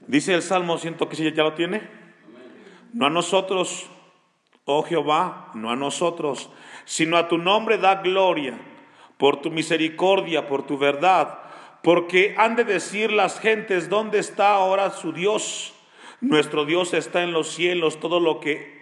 Dice 0.05 0.33
el 0.33 0.41
Salmo 0.41 0.77
115, 0.77 1.33
¿ya 1.33 1.43
lo 1.43 1.53
tiene? 1.53 1.81
No 2.93 3.07
a 3.07 3.09
nosotros, 3.09 3.89
oh 4.65 4.83
Jehová, 4.83 5.51
no 5.53 5.71
a 5.71 5.75
nosotros, 5.75 6.49
sino 6.85 7.17
a 7.17 7.27
tu 7.27 7.37
nombre 7.37 7.77
da 7.77 7.95
gloria, 7.95 8.59
por 9.17 9.41
tu 9.41 9.49
misericordia, 9.49 10.47
por 10.47 10.65
tu 10.65 10.77
verdad, 10.77 11.39
porque 11.83 12.35
han 12.37 12.55
de 12.55 12.63
decir 12.63 13.11
las 13.11 13.39
gentes, 13.39 13.89
¿dónde 13.89 14.19
está 14.19 14.51
ahora 14.51 14.91
su 14.91 15.11
Dios? 15.11 15.73
Nuestro 16.21 16.65
Dios 16.65 16.93
está 16.93 17.23
en 17.23 17.33
los 17.33 17.49
cielos, 17.49 17.99
todo 17.99 18.19
lo 18.19 18.39
que 18.39 18.77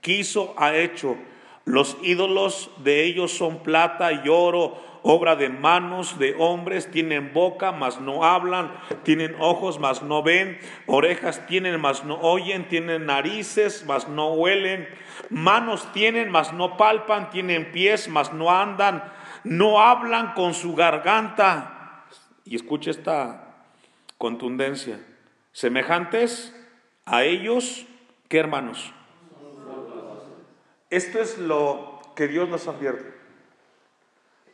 quiso 0.00 0.54
ha 0.56 0.76
hecho. 0.76 1.16
Los 1.64 1.98
ídolos 2.02 2.70
de 2.78 3.04
ellos 3.04 3.32
son 3.32 3.62
plata 3.62 4.12
y 4.12 4.28
oro, 4.28 4.80
obra 5.02 5.36
de 5.36 5.48
manos 5.48 6.18
de 6.18 6.34
hombres, 6.38 6.90
tienen 6.90 7.32
boca, 7.32 7.72
mas 7.72 8.00
no 8.00 8.24
hablan, 8.24 8.72
tienen 9.02 9.36
ojos, 9.38 9.78
mas 9.78 10.02
no 10.02 10.22
ven, 10.22 10.58
orejas 10.86 11.46
tienen, 11.46 11.80
mas 11.80 12.04
no 12.04 12.20
oyen, 12.20 12.68
tienen 12.68 13.06
narices, 13.06 13.84
mas 13.86 14.08
no 14.08 14.32
huelen, 14.34 14.88
manos 15.30 15.92
tienen, 15.92 16.30
mas 16.30 16.52
no 16.52 16.76
palpan, 16.76 17.30
tienen 17.30 17.72
pies, 17.72 18.08
mas 18.08 18.32
no 18.32 18.50
andan, 18.50 19.02
no 19.44 19.80
hablan 19.80 20.34
con 20.34 20.54
su 20.54 20.74
garganta. 20.74 22.04
Y 22.44 22.56
escuche 22.56 22.90
esta 22.90 23.56
contundencia, 24.16 25.00
semejantes 25.52 26.54
a 27.04 27.24
ellos, 27.24 27.86
¿qué 28.28 28.38
hermanos? 28.38 28.92
Esto 30.90 31.20
es 31.20 31.36
lo 31.38 32.00
que 32.16 32.28
Dios 32.28 32.48
nos 32.48 32.66
advierte. 32.66 33.17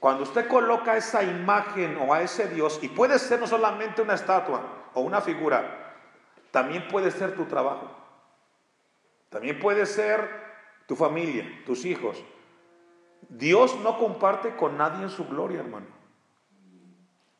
Cuando 0.04 0.24
usted 0.24 0.48
coloca 0.48 0.98
esa 0.98 1.22
imagen 1.22 1.96
o 1.96 2.12
a 2.12 2.20
ese 2.20 2.46
Dios, 2.48 2.78
y 2.82 2.88
puede 2.88 3.18
ser 3.18 3.40
no 3.40 3.46
solamente 3.46 4.02
una 4.02 4.12
estatua 4.12 4.90
o 4.92 5.00
una 5.00 5.22
figura, 5.22 5.94
también 6.50 6.86
puede 6.88 7.10
ser 7.10 7.34
tu 7.34 7.46
trabajo, 7.46 7.90
también 9.30 9.58
puede 9.58 9.86
ser 9.86 10.28
tu 10.86 10.94
familia, 10.94 11.50
tus 11.64 11.86
hijos. 11.86 12.22
Dios 13.30 13.80
no 13.80 13.96
comparte 13.96 14.54
con 14.56 14.76
nadie 14.76 15.04
en 15.04 15.08
su 15.08 15.26
gloria, 15.26 15.60
hermano. 15.60 15.86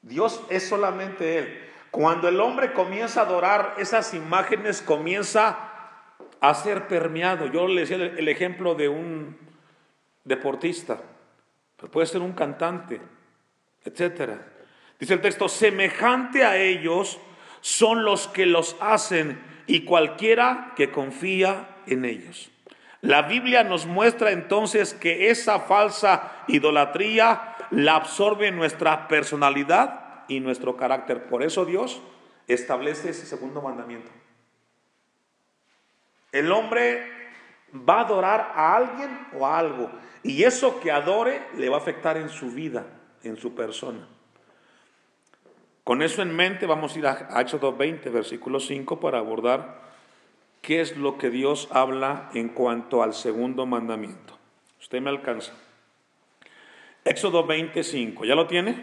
Dios 0.01 0.43
es 0.49 0.67
solamente 0.67 1.37
Él. 1.37 1.71
Cuando 1.91 2.29
el 2.29 2.41
hombre 2.41 2.73
comienza 2.73 3.21
a 3.21 3.25
adorar 3.25 3.75
esas 3.77 4.15
imágenes, 4.15 4.81
comienza 4.81 5.59
a 6.41 6.55
ser 6.55 6.89
permeado. 6.89 7.45
Yo 7.45 7.69
le 7.69 7.83
decía 7.83 7.97
el 7.97 8.27
ejemplo 8.27 8.75
de 8.75 8.89
un 8.89 9.37
deportista 10.25 10.99
puede 11.91 12.07
ser 12.07 12.21
un 12.23 12.33
cantante, 12.33 13.01
etcétera. 13.85 14.47
Dice 14.99 15.15
el 15.15 15.21
texto, 15.21 15.49
semejante 15.49 16.45
a 16.45 16.57
ellos 16.57 17.19
son 17.61 18.05
los 18.05 18.29
que 18.29 18.47
los 18.47 18.77
hacen 18.81 19.43
y 19.67 19.85
cualquiera 19.85 20.73
que 20.77 20.91
confía 20.91 21.77
en 21.87 22.05
ellos. 22.05 22.51
La 23.01 23.23
Biblia 23.23 23.65
nos 23.65 23.87
muestra 23.87 24.31
entonces 24.31 24.95
que 24.95 25.31
esa 25.31 25.61
falsa 25.61 26.45
idolatría 26.49 27.55
la 27.71 27.97
absorbe 27.97 28.51
nuestra 28.51 29.09
personalidad 29.09 30.25
y 30.29 30.41
nuestro 30.41 30.77
carácter. 30.77 31.25
Por 31.25 31.43
eso 31.43 31.67
Dios 31.67 32.01
establece 32.47 33.11
ese 33.11 33.27
segundo 33.27 33.61
mandamiento. 33.61 34.11
El 36.33 36.51
hombre 36.51 37.14
va 37.75 37.99
a 37.99 38.05
adorar 38.05 38.53
a 38.55 38.77
alguien 38.77 39.11
o 39.39 39.47
a 39.47 39.59
algo. 39.59 39.91
Y 40.23 40.45
eso 40.45 40.81
que 40.81 40.91
adore 40.91 41.43
le 41.57 41.69
va 41.69 41.77
a 41.77 41.81
afectar 41.81 42.17
en 42.17 42.29
su 42.29 42.51
vida, 42.51 42.87
en 43.23 43.37
su 43.37 43.55
persona. 43.55 44.07
Con 45.83 46.01
eso 46.01 46.23
en 46.23 46.35
mente 46.35 46.65
vamos 46.65 46.95
a 46.95 46.99
ir 46.99 47.07
a 47.07 47.41
Hechos 47.41 47.61
2.20, 47.61 48.11
versículo 48.11 48.59
5, 48.59 49.01
para 49.01 49.19
abordar 49.19 49.83
qué 50.63 50.81
es 50.81 50.97
lo 50.97 51.19
que 51.19 51.29
Dios 51.29 51.69
habla 51.71 52.31
en 52.33 52.49
cuanto 52.49 53.03
al 53.03 53.13
segundo 53.13 53.67
mandamiento. 53.67 54.39
Usted 54.81 55.03
me 55.03 55.11
alcanza. 55.11 55.53
Éxodo 57.05 57.45
25, 57.45 58.25
¿ya 58.25 58.35
lo 58.35 58.47
tiene? 58.47 58.83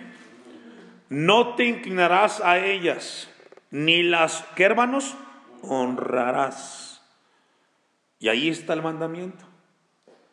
No 1.10 1.56
te 1.56 1.66
inclinarás 1.66 2.40
a 2.40 2.60
ellas, 2.60 3.32
ni 3.72 4.04
las, 4.04 4.44
¿qué 4.56 4.64
hermanos? 4.64 5.16
Honrarás. 5.64 6.91
Y 8.22 8.30
ahí 8.30 8.50
está 8.50 8.74
el 8.74 8.84
mandamiento. 8.84 9.44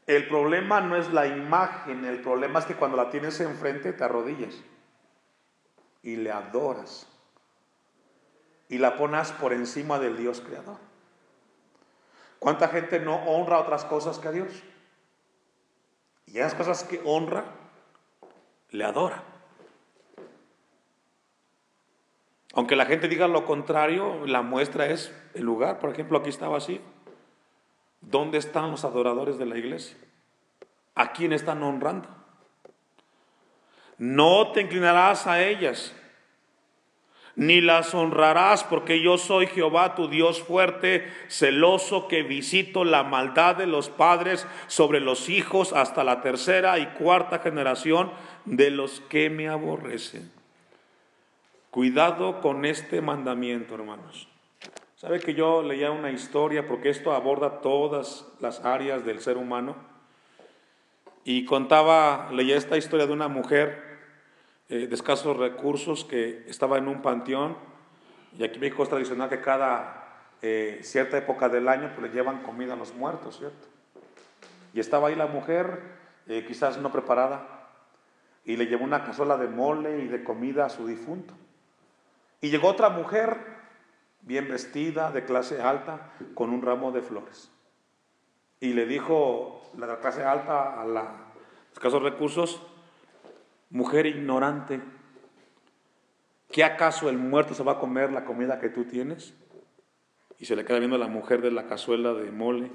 El 0.07 0.29
problema 0.29 0.83
no 0.83 0.94
es 0.94 1.11
la 1.11 1.27
imagen, 1.27 2.05
el 2.05 2.20
problema 2.20 2.59
es 2.59 2.66
que 2.66 2.74
cuando 2.74 2.98
la 2.98 3.09
tienes 3.09 3.40
enfrente 3.40 3.94
te 3.94 4.05
arrodillas 4.05 4.55
y 6.03 6.16
le 6.16 6.31
adoras 6.31 7.09
y 8.68 8.77
la 8.77 8.98
pones 8.98 9.33
por 9.33 9.55
encima 9.55 9.98
del 9.98 10.18
Dios 10.18 10.42
creador. 10.42 10.77
¿Cuánta 12.38 12.68
gente 12.68 13.01
no 13.01 13.16
honra 13.24 13.59
otras 13.59 13.87
cosas 13.87 14.18
que 14.18 14.29
a 14.29 14.33
Dios? 14.33 14.53
Y 16.27 16.38
esas 16.38 16.55
cosas 16.55 16.85
que 16.85 17.01
honra, 17.07 17.44
le 18.68 18.85
adora. 18.85 19.24
Aunque 22.53 22.77
la 22.77 22.85
gente 22.85 23.09
diga 23.09 23.29
lo 23.29 23.46
contrario, 23.46 24.27
la 24.27 24.42
muestra 24.42 24.87
es 24.88 25.11
el 25.33 25.44
lugar. 25.44 25.79
Por 25.79 25.90
ejemplo, 25.90 26.18
aquí 26.18 26.29
está 26.29 26.48
vacío. 26.48 26.81
¿Dónde 28.01 28.39
están 28.39 28.71
los 28.71 28.85
adoradores 28.85 29.39
de 29.39 29.47
la 29.47 29.59
iglesia? 29.59 29.97
¿A 30.95 31.13
quién 31.13 31.33
están 31.33 31.63
honrando? 31.63 32.09
No 33.99 34.53
te 34.53 34.63
inclinarás 34.63 35.27
a 35.27 35.43
ellas, 35.43 35.95
ni 37.35 37.61
las 37.61 37.95
honrarás, 37.95 38.65
porque 38.65 39.01
yo 39.01 39.19
soy 39.19 39.47
Jehová, 39.47 39.95
tu 39.95 40.09
Dios 40.09 40.43
fuerte, 40.43 41.09
celoso, 41.29 42.09
que 42.09 42.23
visito 42.23 42.85
la 42.85 43.05
maldad 43.05 43.57
de 43.57 43.67
los 43.67 43.91
padres 43.91 44.47
sobre 44.67 45.01
los 45.01 45.29
hijos 45.29 45.73
hasta 45.73 46.03
la 46.03 46.21
tercera 46.21 46.79
y 46.79 46.87
cuarta 46.87 47.39
generación 47.41 48.13
de 48.45 48.71
los 48.71 49.01
que 49.03 49.31
me 49.31 49.49
aborrecen. 49.49 50.33
Cuidado 51.71 52.41
con 52.41 52.65
este 52.65 53.01
mandamiento, 53.01 53.75
hermanos. 53.75 54.27
¿Sabe 54.99 55.21
que 55.21 55.33
yo 55.33 55.63
leía 55.63 55.93
una 55.93 56.11
historia 56.11 56.67
porque 56.67 56.89
esto 56.89 57.13
aborda 57.13 57.61
todas 57.61 58.27
las 58.41 58.65
áreas 58.65 59.05
del 59.05 59.21
ser 59.21 59.37
humano? 59.37 59.77
Y 61.23 61.45
contaba, 61.45 62.29
leía 62.33 62.57
esta 62.57 62.77
historia 62.77 63.07
de 63.07 63.13
una 63.13 63.29
mujer 63.29 63.81
eh, 64.69 64.89
de 64.89 64.95
escasos 64.97 65.37
recursos 65.37 66.05
que 66.05 66.45
estaba 66.49 66.79
en 66.79 66.89
un 66.89 67.01
panteón, 67.01 67.57
y 68.37 68.43
aquí 68.43 68.57
en 68.57 68.61
México 68.63 68.83
es 68.83 68.89
tradicional 68.89 69.29
que 69.29 69.41
cada 69.41 70.33
eh, 70.43 70.81
cierta 70.83 71.17
época 71.17 71.49
del 71.49 71.69
año 71.69 71.93
pues, 71.95 72.11
le 72.11 72.13
llevan 72.13 72.43
comida 72.43 72.73
a 72.73 72.77
los 72.77 72.93
muertos, 72.93 73.39
¿cierto? 73.39 73.69
Y 74.75 74.81
estaba 74.81 75.11
ahí 75.11 75.15
la 75.15 75.29
mujer, 75.29 75.81
eh, 76.27 76.45
quizás 76.45 76.77
no 76.77 76.91
preparada, 76.91 77.69
y 78.45 78.57
le 78.57 78.67
llevó 78.67 78.83
una 78.83 79.05
cazuela 79.05 79.37
de 79.37 79.47
mole 79.47 80.01
y 80.01 80.09
de 80.09 80.25
comida 80.25 80.67
a 80.67 80.71
su 80.71 80.89
difunto. 80.89 81.35
Y 82.41 82.51
llegó 82.51 82.67
otra 82.67 82.89
mujer, 82.89 83.58
bien 84.29 84.47
vestida, 84.47 85.11
de 85.11 85.25
clase 85.25 85.61
alta, 85.61 86.12
con 86.35 86.51
un 86.51 86.62
ramo 86.62 86.93
de 86.93 87.01
flores. 87.01 87.51
Y 88.61 88.75
le 88.75 88.87
dijo 88.87 89.62
la 89.77 89.99
clase 89.99 90.23
alta 90.23 90.81
a 90.81 90.87
la 90.87 91.25
escasos 91.73 92.03
recursos, 92.03 92.61
mujer 93.71 94.07
ignorante, 94.07 94.81
¿qué 96.51 96.64
acaso 96.64 97.09
el 97.09 97.19
muerto 97.19 97.55
se 97.55 97.62
va 97.62 97.73
a 97.73 97.79
comer 97.79 98.12
la 98.12 98.25
comida 98.25 98.59
que 98.59 98.69
tú 98.69 98.85
tienes? 98.85 99.33
Y 100.38 100.47
se 100.47 100.57
le 100.57 100.64
queda 100.64 100.79
viendo 100.79 100.99
la 100.99 101.09
mujer 101.09 101.41
de 101.41 101.51
la 101.51 101.67
cazuela 101.67 102.12
de 102.12 102.31
mole 102.31 102.71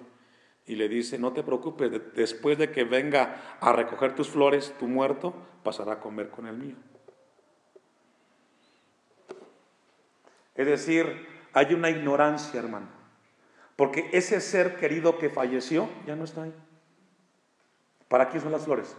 y 0.66 0.76
le 0.76 0.88
dice, 0.88 1.20
no 1.20 1.34
te 1.34 1.44
preocupes, 1.44 1.92
después 2.16 2.58
de 2.58 2.72
que 2.72 2.84
venga 2.84 3.58
a 3.60 3.74
recoger 3.74 4.16
tus 4.16 4.30
flores, 4.30 4.74
tu 4.80 4.88
muerto 4.88 5.34
pasará 5.63 5.94
a 5.94 6.00
comer 6.00 6.30
con 6.30 6.48
el 6.48 6.58
mío. 6.58 6.76
Es 10.56 10.68
decir, 10.68 11.33
hay 11.54 11.74
una 11.74 11.89
ignorancia, 11.89 12.60
hermano, 12.60 12.88
porque 13.76 14.10
ese 14.12 14.42
ser 14.42 14.76
querido 14.78 15.18
que 15.18 15.30
falleció 15.30 15.89
ya 16.06 16.16
no 16.16 16.24
está 16.24 16.44
ahí. 16.44 16.54
¿Para 18.08 18.30
quién 18.30 18.42
son 18.42 18.52
las 18.52 18.66
flores? 18.66 18.96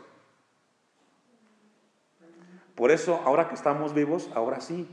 Por 2.75 2.90
eso, 2.90 3.21
ahora 3.25 3.49
que 3.49 3.55
estamos 3.55 3.95
vivos, 3.95 4.31
ahora 4.35 4.61
sí, 4.61 4.88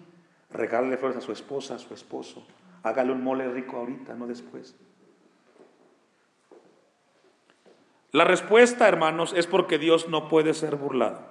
regálale 0.52 0.98
flores 0.98 1.18
a 1.18 1.22
su 1.22 1.32
esposa, 1.32 1.76
a 1.76 1.80
su 1.80 1.94
esposo. 1.94 2.46
Hágale 2.84 3.12
un 3.12 3.24
mole 3.24 3.48
rico 3.50 3.78
ahorita, 3.78 4.14
no 4.14 4.28
después. 4.28 4.76
La 8.12 8.26
respuesta, 8.26 8.88
hermanos, 8.88 9.34
es 9.36 9.48
porque 9.48 9.78
Dios 9.78 10.10
no 10.10 10.28
puede 10.28 10.54
ser 10.54 10.76
burlado. 10.76 11.26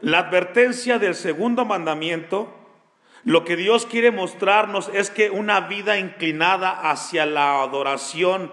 La 0.00 0.20
advertencia 0.20 0.98
del 0.98 1.14
segundo 1.14 1.64
mandamiento, 1.64 2.52
lo 3.24 3.44
que 3.44 3.56
Dios 3.56 3.86
quiere 3.86 4.10
mostrarnos 4.10 4.90
es 4.94 5.10
que 5.10 5.30
una 5.30 5.60
vida 5.60 5.98
inclinada 5.98 6.90
hacia 6.90 7.26
la 7.26 7.62
adoración 7.62 8.52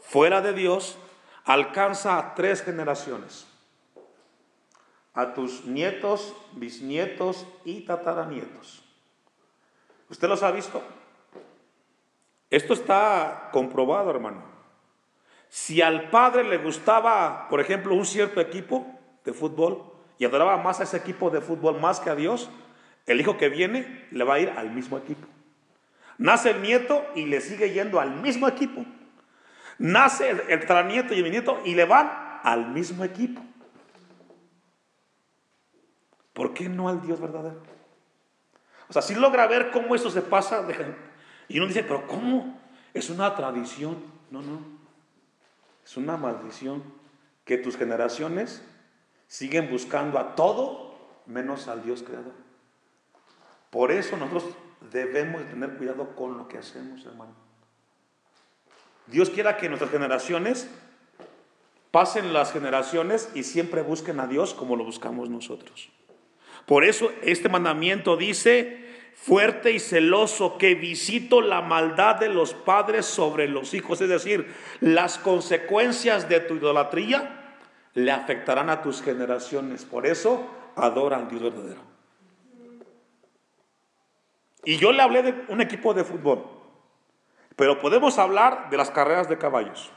fuera 0.00 0.40
de 0.40 0.52
Dios 0.52 0.98
alcanza 1.44 2.18
a 2.18 2.34
tres 2.34 2.62
generaciones 2.62 3.46
a 5.16 5.32
tus 5.32 5.64
nietos, 5.64 6.34
bisnietos 6.52 7.46
y 7.64 7.80
tataranietos. 7.80 8.84
¿Usted 10.10 10.28
los 10.28 10.42
ha 10.42 10.50
visto? 10.50 10.82
Esto 12.50 12.74
está 12.74 13.48
comprobado, 13.50 14.10
hermano. 14.10 14.42
Si 15.48 15.80
al 15.80 16.10
padre 16.10 16.44
le 16.44 16.58
gustaba, 16.58 17.48
por 17.48 17.60
ejemplo, 17.60 17.94
un 17.94 18.04
cierto 18.04 18.42
equipo 18.42 18.86
de 19.24 19.32
fútbol 19.32 19.90
y 20.18 20.26
adoraba 20.26 20.58
más 20.58 20.80
a 20.80 20.82
ese 20.82 20.98
equipo 20.98 21.30
de 21.30 21.40
fútbol 21.40 21.80
más 21.80 21.98
que 21.98 22.10
a 22.10 22.14
Dios, 22.14 22.50
el 23.06 23.20
hijo 23.20 23.38
que 23.38 23.48
viene 23.48 24.06
le 24.10 24.24
va 24.24 24.34
a 24.34 24.40
ir 24.40 24.50
al 24.50 24.70
mismo 24.70 24.98
equipo. 24.98 25.26
Nace 26.18 26.50
el 26.50 26.62
nieto 26.62 27.04
y 27.14 27.26
le 27.26 27.40
sigue 27.40 27.72
yendo 27.72 28.00
al 28.00 28.16
mismo 28.20 28.48
equipo. 28.48 28.84
Nace 29.78 30.30
el, 30.30 30.40
el 30.48 30.88
nieto 30.88 31.14
y 31.14 31.20
el 31.20 31.30
nieto 31.30 31.60
y 31.64 31.74
le 31.74 31.84
van 31.84 32.40
al 32.42 32.68
mismo 32.68 33.04
equipo. 33.04 33.42
¿Por 36.32 36.52
qué 36.54 36.68
no 36.68 36.88
al 36.88 37.00
Dios 37.02 37.20
verdadero? 37.20 37.62
O 38.88 38.92
sea, 38.92 39.02
si 39.02 39.14
logra 39.14 39.46
ver 39.46 39.70
cómo 39.70 39.94
eso 39.94 40.10
se 40.10 40.22
pasa, 40.22 40.66
y 41.48 41.58
uno 41.58 41.66
dice, 41.66 41.82
pero 41.82 42.06
¿cómo? 42.06 42.60
Es 42.94 43.10
una 43.10 43.34
tradición. 43.34 43.96
No, 44.30 44.42
no. 44.42 44.60
Es 45.84 45.96
una 45.96 46.16
maldición 46.16 46.82
que 47.44 47.58
tus 47.58 47.76
generaciones 47.76 48.62
siguen 49.28 49.70
buscando 49.70 50.18
a 50.18 50.34
todo 50.34 50.94
menos 51.26 51.68
al 51.68 51.82
Dios 51.84 52.02
creador. 52.02 52.45
Por 53.76 53.92
eso 53.92 54.16
nosotros 54.16 54.56
debemos 54.90 55.44
tener 55.50 55.74
cuidado 55.74 56.16
con 56.16 56.38
lo 56.38 56.48
que 56.48 56.56
hacemos, 56.56 57.04
hermano. 57.04 57.34
Dios 59.06 59.28
quiera 59.28 59.58
que 59.58 59.68
nuestras 59.68 59.90
generaciones 59.90 60.66
pasen 61.90 62.32
las 62.32 62.54
generaciones 62.54 63.28
y 63.34 63.42
siempre 63.42 63.82
busquen 63.82 64.18
a 64.18 64.28
Dios 64.28 64.54
como 64.54 64.76
lo 64.76 64.84
buscamos 64.84 65.28
nosotros. 65.28 65.90
Por 66.64 66.84
eso 66.84 67.12
este 67.20 67.50
mandamiento 67.50 68.16
dice, 68.16 69.12
fuerte 69.14 69.72
y 69.72 69.78
celoso, 69.78 70.56
que 70.56 70.74
visito 70.74 71.42
la 71.42 71.60
maldad 71.60 72.16
de 72.16 72.30
los 72.30 72.54
padres 72.54 73.04
sobre 73.04 73.46
los 73.46 73.74
hijos. 73.74 74.00
Es 74.00 74.08
decir, 74.08 74.54
las 74.80 75.18
consecuencias 75.18 76.30
de 76.30 76.40
tu 76.40 76.54
idolatría 76.54 77.58
le 77.92 78.10
afectarán 78.10 78.70
a 78.70 78.80
tus 78.80 79.02
generaciones. 79.02 79.84
Por 79.84 80.06
eso 80.06 80.48
adora 80.76 81.18
al 81.18 81.28
Dios 81.28 81.42
verdadero. 81.42 81.95
Y 84.66 84.78
yo 84.78 84.90
le 84.90 85.00
hablé 85.00 85.22
de 85.22 85.44
un 85.46 85.60
equipo 85.60 85.94
de 85.94 86.02
fútbol, 86.02 86.44
pero 87.54 87.78
podemos 87.78 88.18
hablar 88.18 88.68
de 88.68 88.76
las 88.76 88.90
carreras 88.90 89.28
de 89.28 89.38
caballos, 89.38 89.92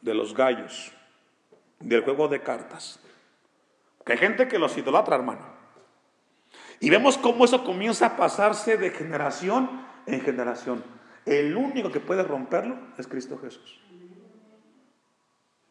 de 0.00 0.14
los 0.14 0.34
gallos, 0.34 0.90
del 1.78 2.02
juego 2.02 2.28
de 2.28 2.40
cartas, 2.40 2.98
que 4.06 4.12
hay 4.12 4.18
gente 4.18 4.48
que 4.48 4.58
los 4.58 4.74
idolatra, 4.78 5.16
hermano. 5.16 5.46
Y 6.80 6.88
vemos 6.88 7.18
cómo 7.18 7.44
eso 7.44 7.62
comienza 7.62 8.06
a 8.06 8.16
pasarse 8.16 8.78
de 8.78 8.90
generación 8.90 9.84
en 10.06 10.22
generación. 10.22 10.82
El 11.26 11.58
único 11.58 11.92
que 11.92 12.00
puede 12.00 12.22
romperlo 12.22 12.78
es 12.96 13.06
Cristo 13.06 13.38
Jesús. 13.38 13.82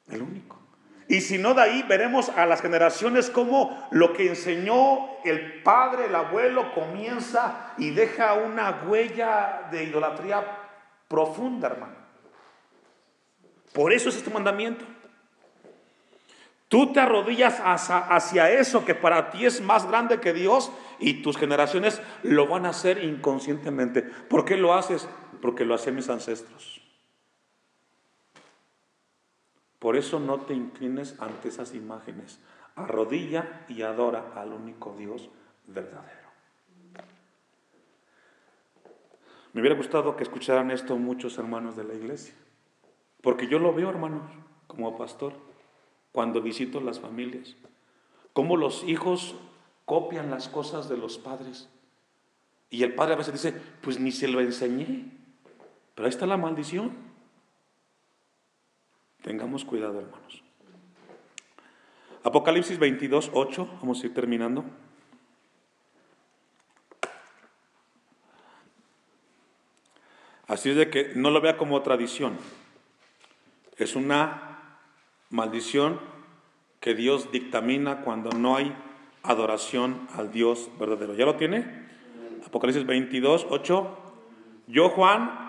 El 0.08 0.22
único. 0.22 0.65
Y 1.08 1.22
si 1.22 1.38
no, 1.38 1.54
de 1.54 1.62
ahí 1.62 1.84
veremos 1.84 2.30
a 2.30 2.46
las 2.46 2.62
generaciones 2.62 3.30
como 3.30 3.88
lo 3.92 4.14
que 4.14 4.28
enseñó 4.28 5.08
el 5.24 5.62
padre, 5.62 6.06
el 6.06 6.16
abuelo, 6.16 6.74
comienza 6.74 7.74
y 7.78 7.92
deja 7.92 8.34
una 8.34 8.84
huella 8.88 9.68
de 9.72 9.84
idolatría 9.84 10.44
profunda, 11.08 11.68
hermano. 11.68 11.96
Por 13.74 13.94
eso 13.94 14.10
es 14.10 14.16
este 14.16 14.32
mandamiento. 14.32 14.86
Tú 16.68 16.92
te 16.92 17.00
arrodillas 17.00 17.62
hacia, 17.64 18.52
eso 18.52 18.86
que 18.86 18.96
para 18.96 19.30
ti 19.30 19.46
es 19.46 19.62
más 19.62 19.88
grande 19.88 20.20
que 20.20 20.34
Dios 20.34 20.72
y 21.00 21.22
tus 21.22 21.38
generaciones 21.38 22.02
lo 22.24 22.48
van 22.48 22.66
a 22.66 22.70
hacer 22.70 23.04
inconscientemente. 23.04 24.02
¿Por 24.02 24.46
qué 24.46 24.58
lo 24.58 24.74
haces? 24.74 25.08
Porque 25.42 25.66
lo 25.66 25.76
hacen 25.76 25.96
mis 25.96 26.10
ancestros. 26.10 26.85
Por 29.86 29.98
eso 29.98 30.20
no 30.20 30.40
te 30.40 30.56
inclines 30.56 31.16
ante 31.20 31.50
esas 31.50 31.76
imágenes. 31.76 32.40
Arrodilla 32.76 33.68
y 33.70 33.84
adora 33.84 34.32
al 34.36 34.52
único 34.52 34.96
Dios 34.98 35.30
verdadero. 35.68 36.28
Me 39.54 39.62
hubiera 39.62 39.76
gustado 39.76 40.16
que 40.16 40.24
escucharan 40.24 40.72
esto 40.72 40.98
muchos 40.98 41.38
hermanos 41.38 41.76
de 41.76 41.84
la 41.84 41.94
iglesia. 41.94 42.34
Porque 43.22 43.48
yo 43.48 43.60
lo 43.60 43.76
veo, 43.76 43.92
hermanos, 43.92 44.24
como 44.66 44.98
pastor 44.98 45.34
cuando 46.12 46.42
visito 46.42 46.82
las 46.82 47.00
familias. 47.00 47.56
Cómo 48.34 48.58
los 48.58 48.84
hijos 48.86 49.36
copian 49.86 50.32
las 50.32 50.50
cosas 50.50 50.90
de 50.90 50.98
los 50.98 51.20
padres. 51.20 51.70
Y 52.72 52.82
el 52.82 52.96
padre 52.96 53.14
a 53.14 53.18
veces 53.18 53.34
dice, 53.34 53.62
pues 53.84 54.00
ni 54.00 54.12
se 54.12 54.30
lo 54.30 54.42
enseñé. 54.42 55.12
Pero 55.94 56.08
ahí 56.08 56.10
está 56.10 56.26
la 56.26 56.38
maldición. 56.38 57.15
Tengamos 59.26 59.66
cuidado, 59.66 59.98
hermanos. 59.98 60.44
Apocalipsis 62.24 62.78
22, 62.78 63.32
8, 63.34 63.70
vamos 63.82 64.04
a 64.04 64.06
ir 64.06 64.14
terminando. 64.14 64.64
Así 70.46 70.70
es 70.70 70.76
de 70.76 70.92
que 70.92 71.14
no 71.16 71.32
lo 71.32 71.42
vea 71.42 71.58
como 71.58 71.82
tradición. 71.82 72.38
Es 73.78 73.96
una 73.96 74.78
maldición 75.32 76.00
que 76.80 76.94
Dios 76.94 77.32
dictamina 77.32 78.02
cuando 78.02 78.30
no 78.30 78.58
hay 78.58 78.76
adoración 79.24 80.08
al 80.14 80.32
Dios 80.32 80.70
verdadero. 80.78 81.16
¿Ya 81.16 81.26
lo 81.26 81.36
tiene? 81.36 81.66
Apocalipsis 82.46 82.86
22, 82.86 83.48
8. 83.50 83.98
Yo, 84.68 84.90
Juan, 84.90 85.45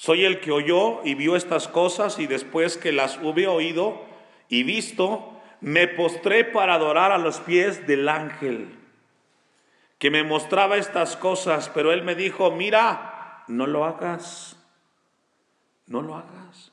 soy 0.00 0.24
el 0.24 0.40
que 0.40 0.50
oyó 0.50 1.04
y 1.04 1.14
vio 1.14 1.36
estas 1.36 1.68
cosas 1.68 2.18
y 2.18 2.26
después 2.26 2.78
que 2.78 2.90
las 2.90 3.18
hube 3.18 3.46
oído 3.46 4.00
y 4.48 4.62
visto, 4.62 5.38
me 5.60 5.88
postré 5.88 6.42
para 6.42 6.72
adorar 6.72 7.12
a 7.12 7.18
los 7.18 7.40
pies 7.40 7.86
del 7.86 8.08
ángel 8.08 8.78
que 9.98 10.10
me 10.10 10.22
mostraba 10.22 10.78
estas 10.78 11.18
cosas, 11.18 11.68
pero 11.74 11.92
él 11.92 12.02
me 12.02 12.14
dijo, 12.14 12.50
mira, 12.50 13.44
no 13.46 13.66
lo 13.66 13.84
hagas. 13.84 14.56
No 15.86 16.00
lo 16.00 16.14
hagas. 16.14 16.72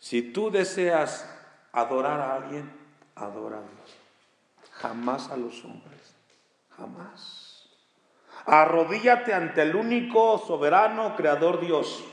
Si 0.00 0.20
tú 0.20 0.50
deseas 0.50 1.32
adorar 1.70 2.20
a 2.20 2.34
alguien, 2.34 2.68
adora 3.14 3.58
a 3.58 3.60
Dios. 3.60 3.96
Jamás 4.72 5.30
a 5.30 5.36
los 5.36 5.64
hombres. 5.64 6.16
Jamás. 6.76 7.68
Arrodíllate 8.44 9.34
ante 9.34 9.62
el 9.62 9.76
único 9.76 10.36
soberano 10.38 11.14
creador 11.14 11.60
Dios. 11.60 12.09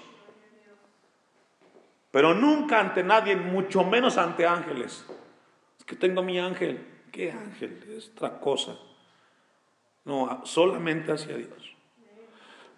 Pero 2.18 2.34
nunca 2.34 2.80
ante 2.80 3.04
nadie, 3.04 3.36
mucho 3.36 3.84
menos 3.84 4.18
ante 4.18 4.48
ángeles. 4.48 5.06
Es 5.78 5.86
que 5.86 5.96
tengo 5.96 6.24
mi 6.24 6.40
ángel. 6.40 6.84
¿Qué 7.12 7.32
ángel? 7.32 7.80
Es 7.96 8.10
otra 8.16 8.40
cosa. 8.40 8.76
No, 10.04 10.42
solamente 10.44 11.12
hacia 11.12 11.38
Dios. 11.38 11.76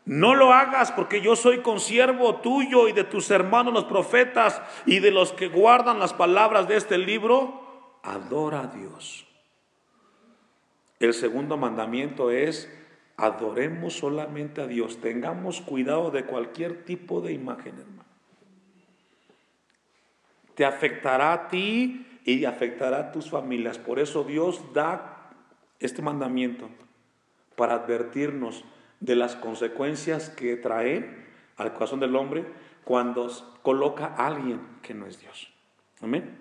No 0.03 0.35
lo 0.35 0.51
hagas 0.51 0.91
porque 0.91 1.21
yo 1.21 1.37
soy 1.37 1.59
consiervo 1.59 2.41
tuyo 2.41 2.89
y 2.89 2.91
de 2.91 3.05
tus 3.05 3.31
hermanos 3.31 3.73
los 3.73 3.85
profetas 3.85 4.61
y 4.85 4.99
de 4.99 5.11
los 5.11 5.31
que 5.31 5.47
guardan 5.47 5.99
las 5.99 6.11
palabras 6.13 6.67
de 6.67 6.75
este 6.75 6.97
libro. 6.97 8.01
Adora 8.03 8.63
a 8.63 8.67
Dios. 8.67 9.25
El 10.99 11.13
segundo 11.13 11.55
mandamiento 11.55 12.29
es, 12.29 12.69
adoremos 13.15 13.93
solamente 13.93 14.59
a 14.59 14.67
Dios. 14.67 14.99
Tengamos 14.99 15.61
cuidado 15.61 16.11
de 16.11 16.25
cualquier 16.25 16.83
tipo 16.83 17.21
de 17.21 17.31
imagen, 17.31 17.79
hermano. 17.79 17.98
Te 20.59 20.65
afectará 20.65 21.31
a 21.31 21.47
ti 21.47 22.05
y 22.25 22.43
afectará 22.43 22.99
a 22.99 23.11
tus 23.13 23.29
familias. 23.29 23.77
Por 23.77 23.97
eso 23.97 24.25
Dios 24.25 24.73
da 24.73 25.31
este 25.79 26.01
mandamiento 26.01 26.67
para 27.55 27.75
advertirnos 27.75 28.65
de 28.99 29.15
las 29.15 29.37
consecuencias 29.37 30.29
que 30.29 30.57
trae 30.57 31.15
al 31.55 31.71
corazón 31.71 32.01
del 32.01 32.13
hombre 32.13 32.43
cuando 32.83 33.31
coloca 33.61 34.07
a 34.17 34.27
alguien 34.27 34.59
que 34.81 34.93
no 34.93 35.05
es 35.05 35.21
Dios. 35.21 35.49
Amén. 36.01 36.37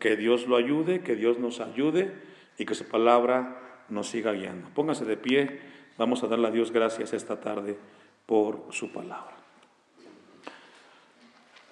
Que 0.00 0.16
Dios 0.16 0.48
lo 0.48 0.56
ayude, 0.56 1.02
que 1.02 1.14
Dios 1.14 1.38
nos 1.38 1.60
ayude 1.60 2.12
y 2.58 2.64
que 2.64 2.74
su 2.74 2.88
palabra 2.88 3.84
nos 3.88 4.08
siga 4.08 4.32
guiando. 4.32 4.68
Póngase 4.74 5.04
de 5.04 5.16
pie, 5.16 5.60
vamos 5.96 6.24
a 6.24 6.26
darle 6.26 6.48
a 6.48 6.50
Dios 6.50 6.72
gracias 6.72 7.12
esta 7.12 7.40
tarde 7.40 7.78
por 8.26 8.66
su 8.70 8.90
palabra. 8.90 9.33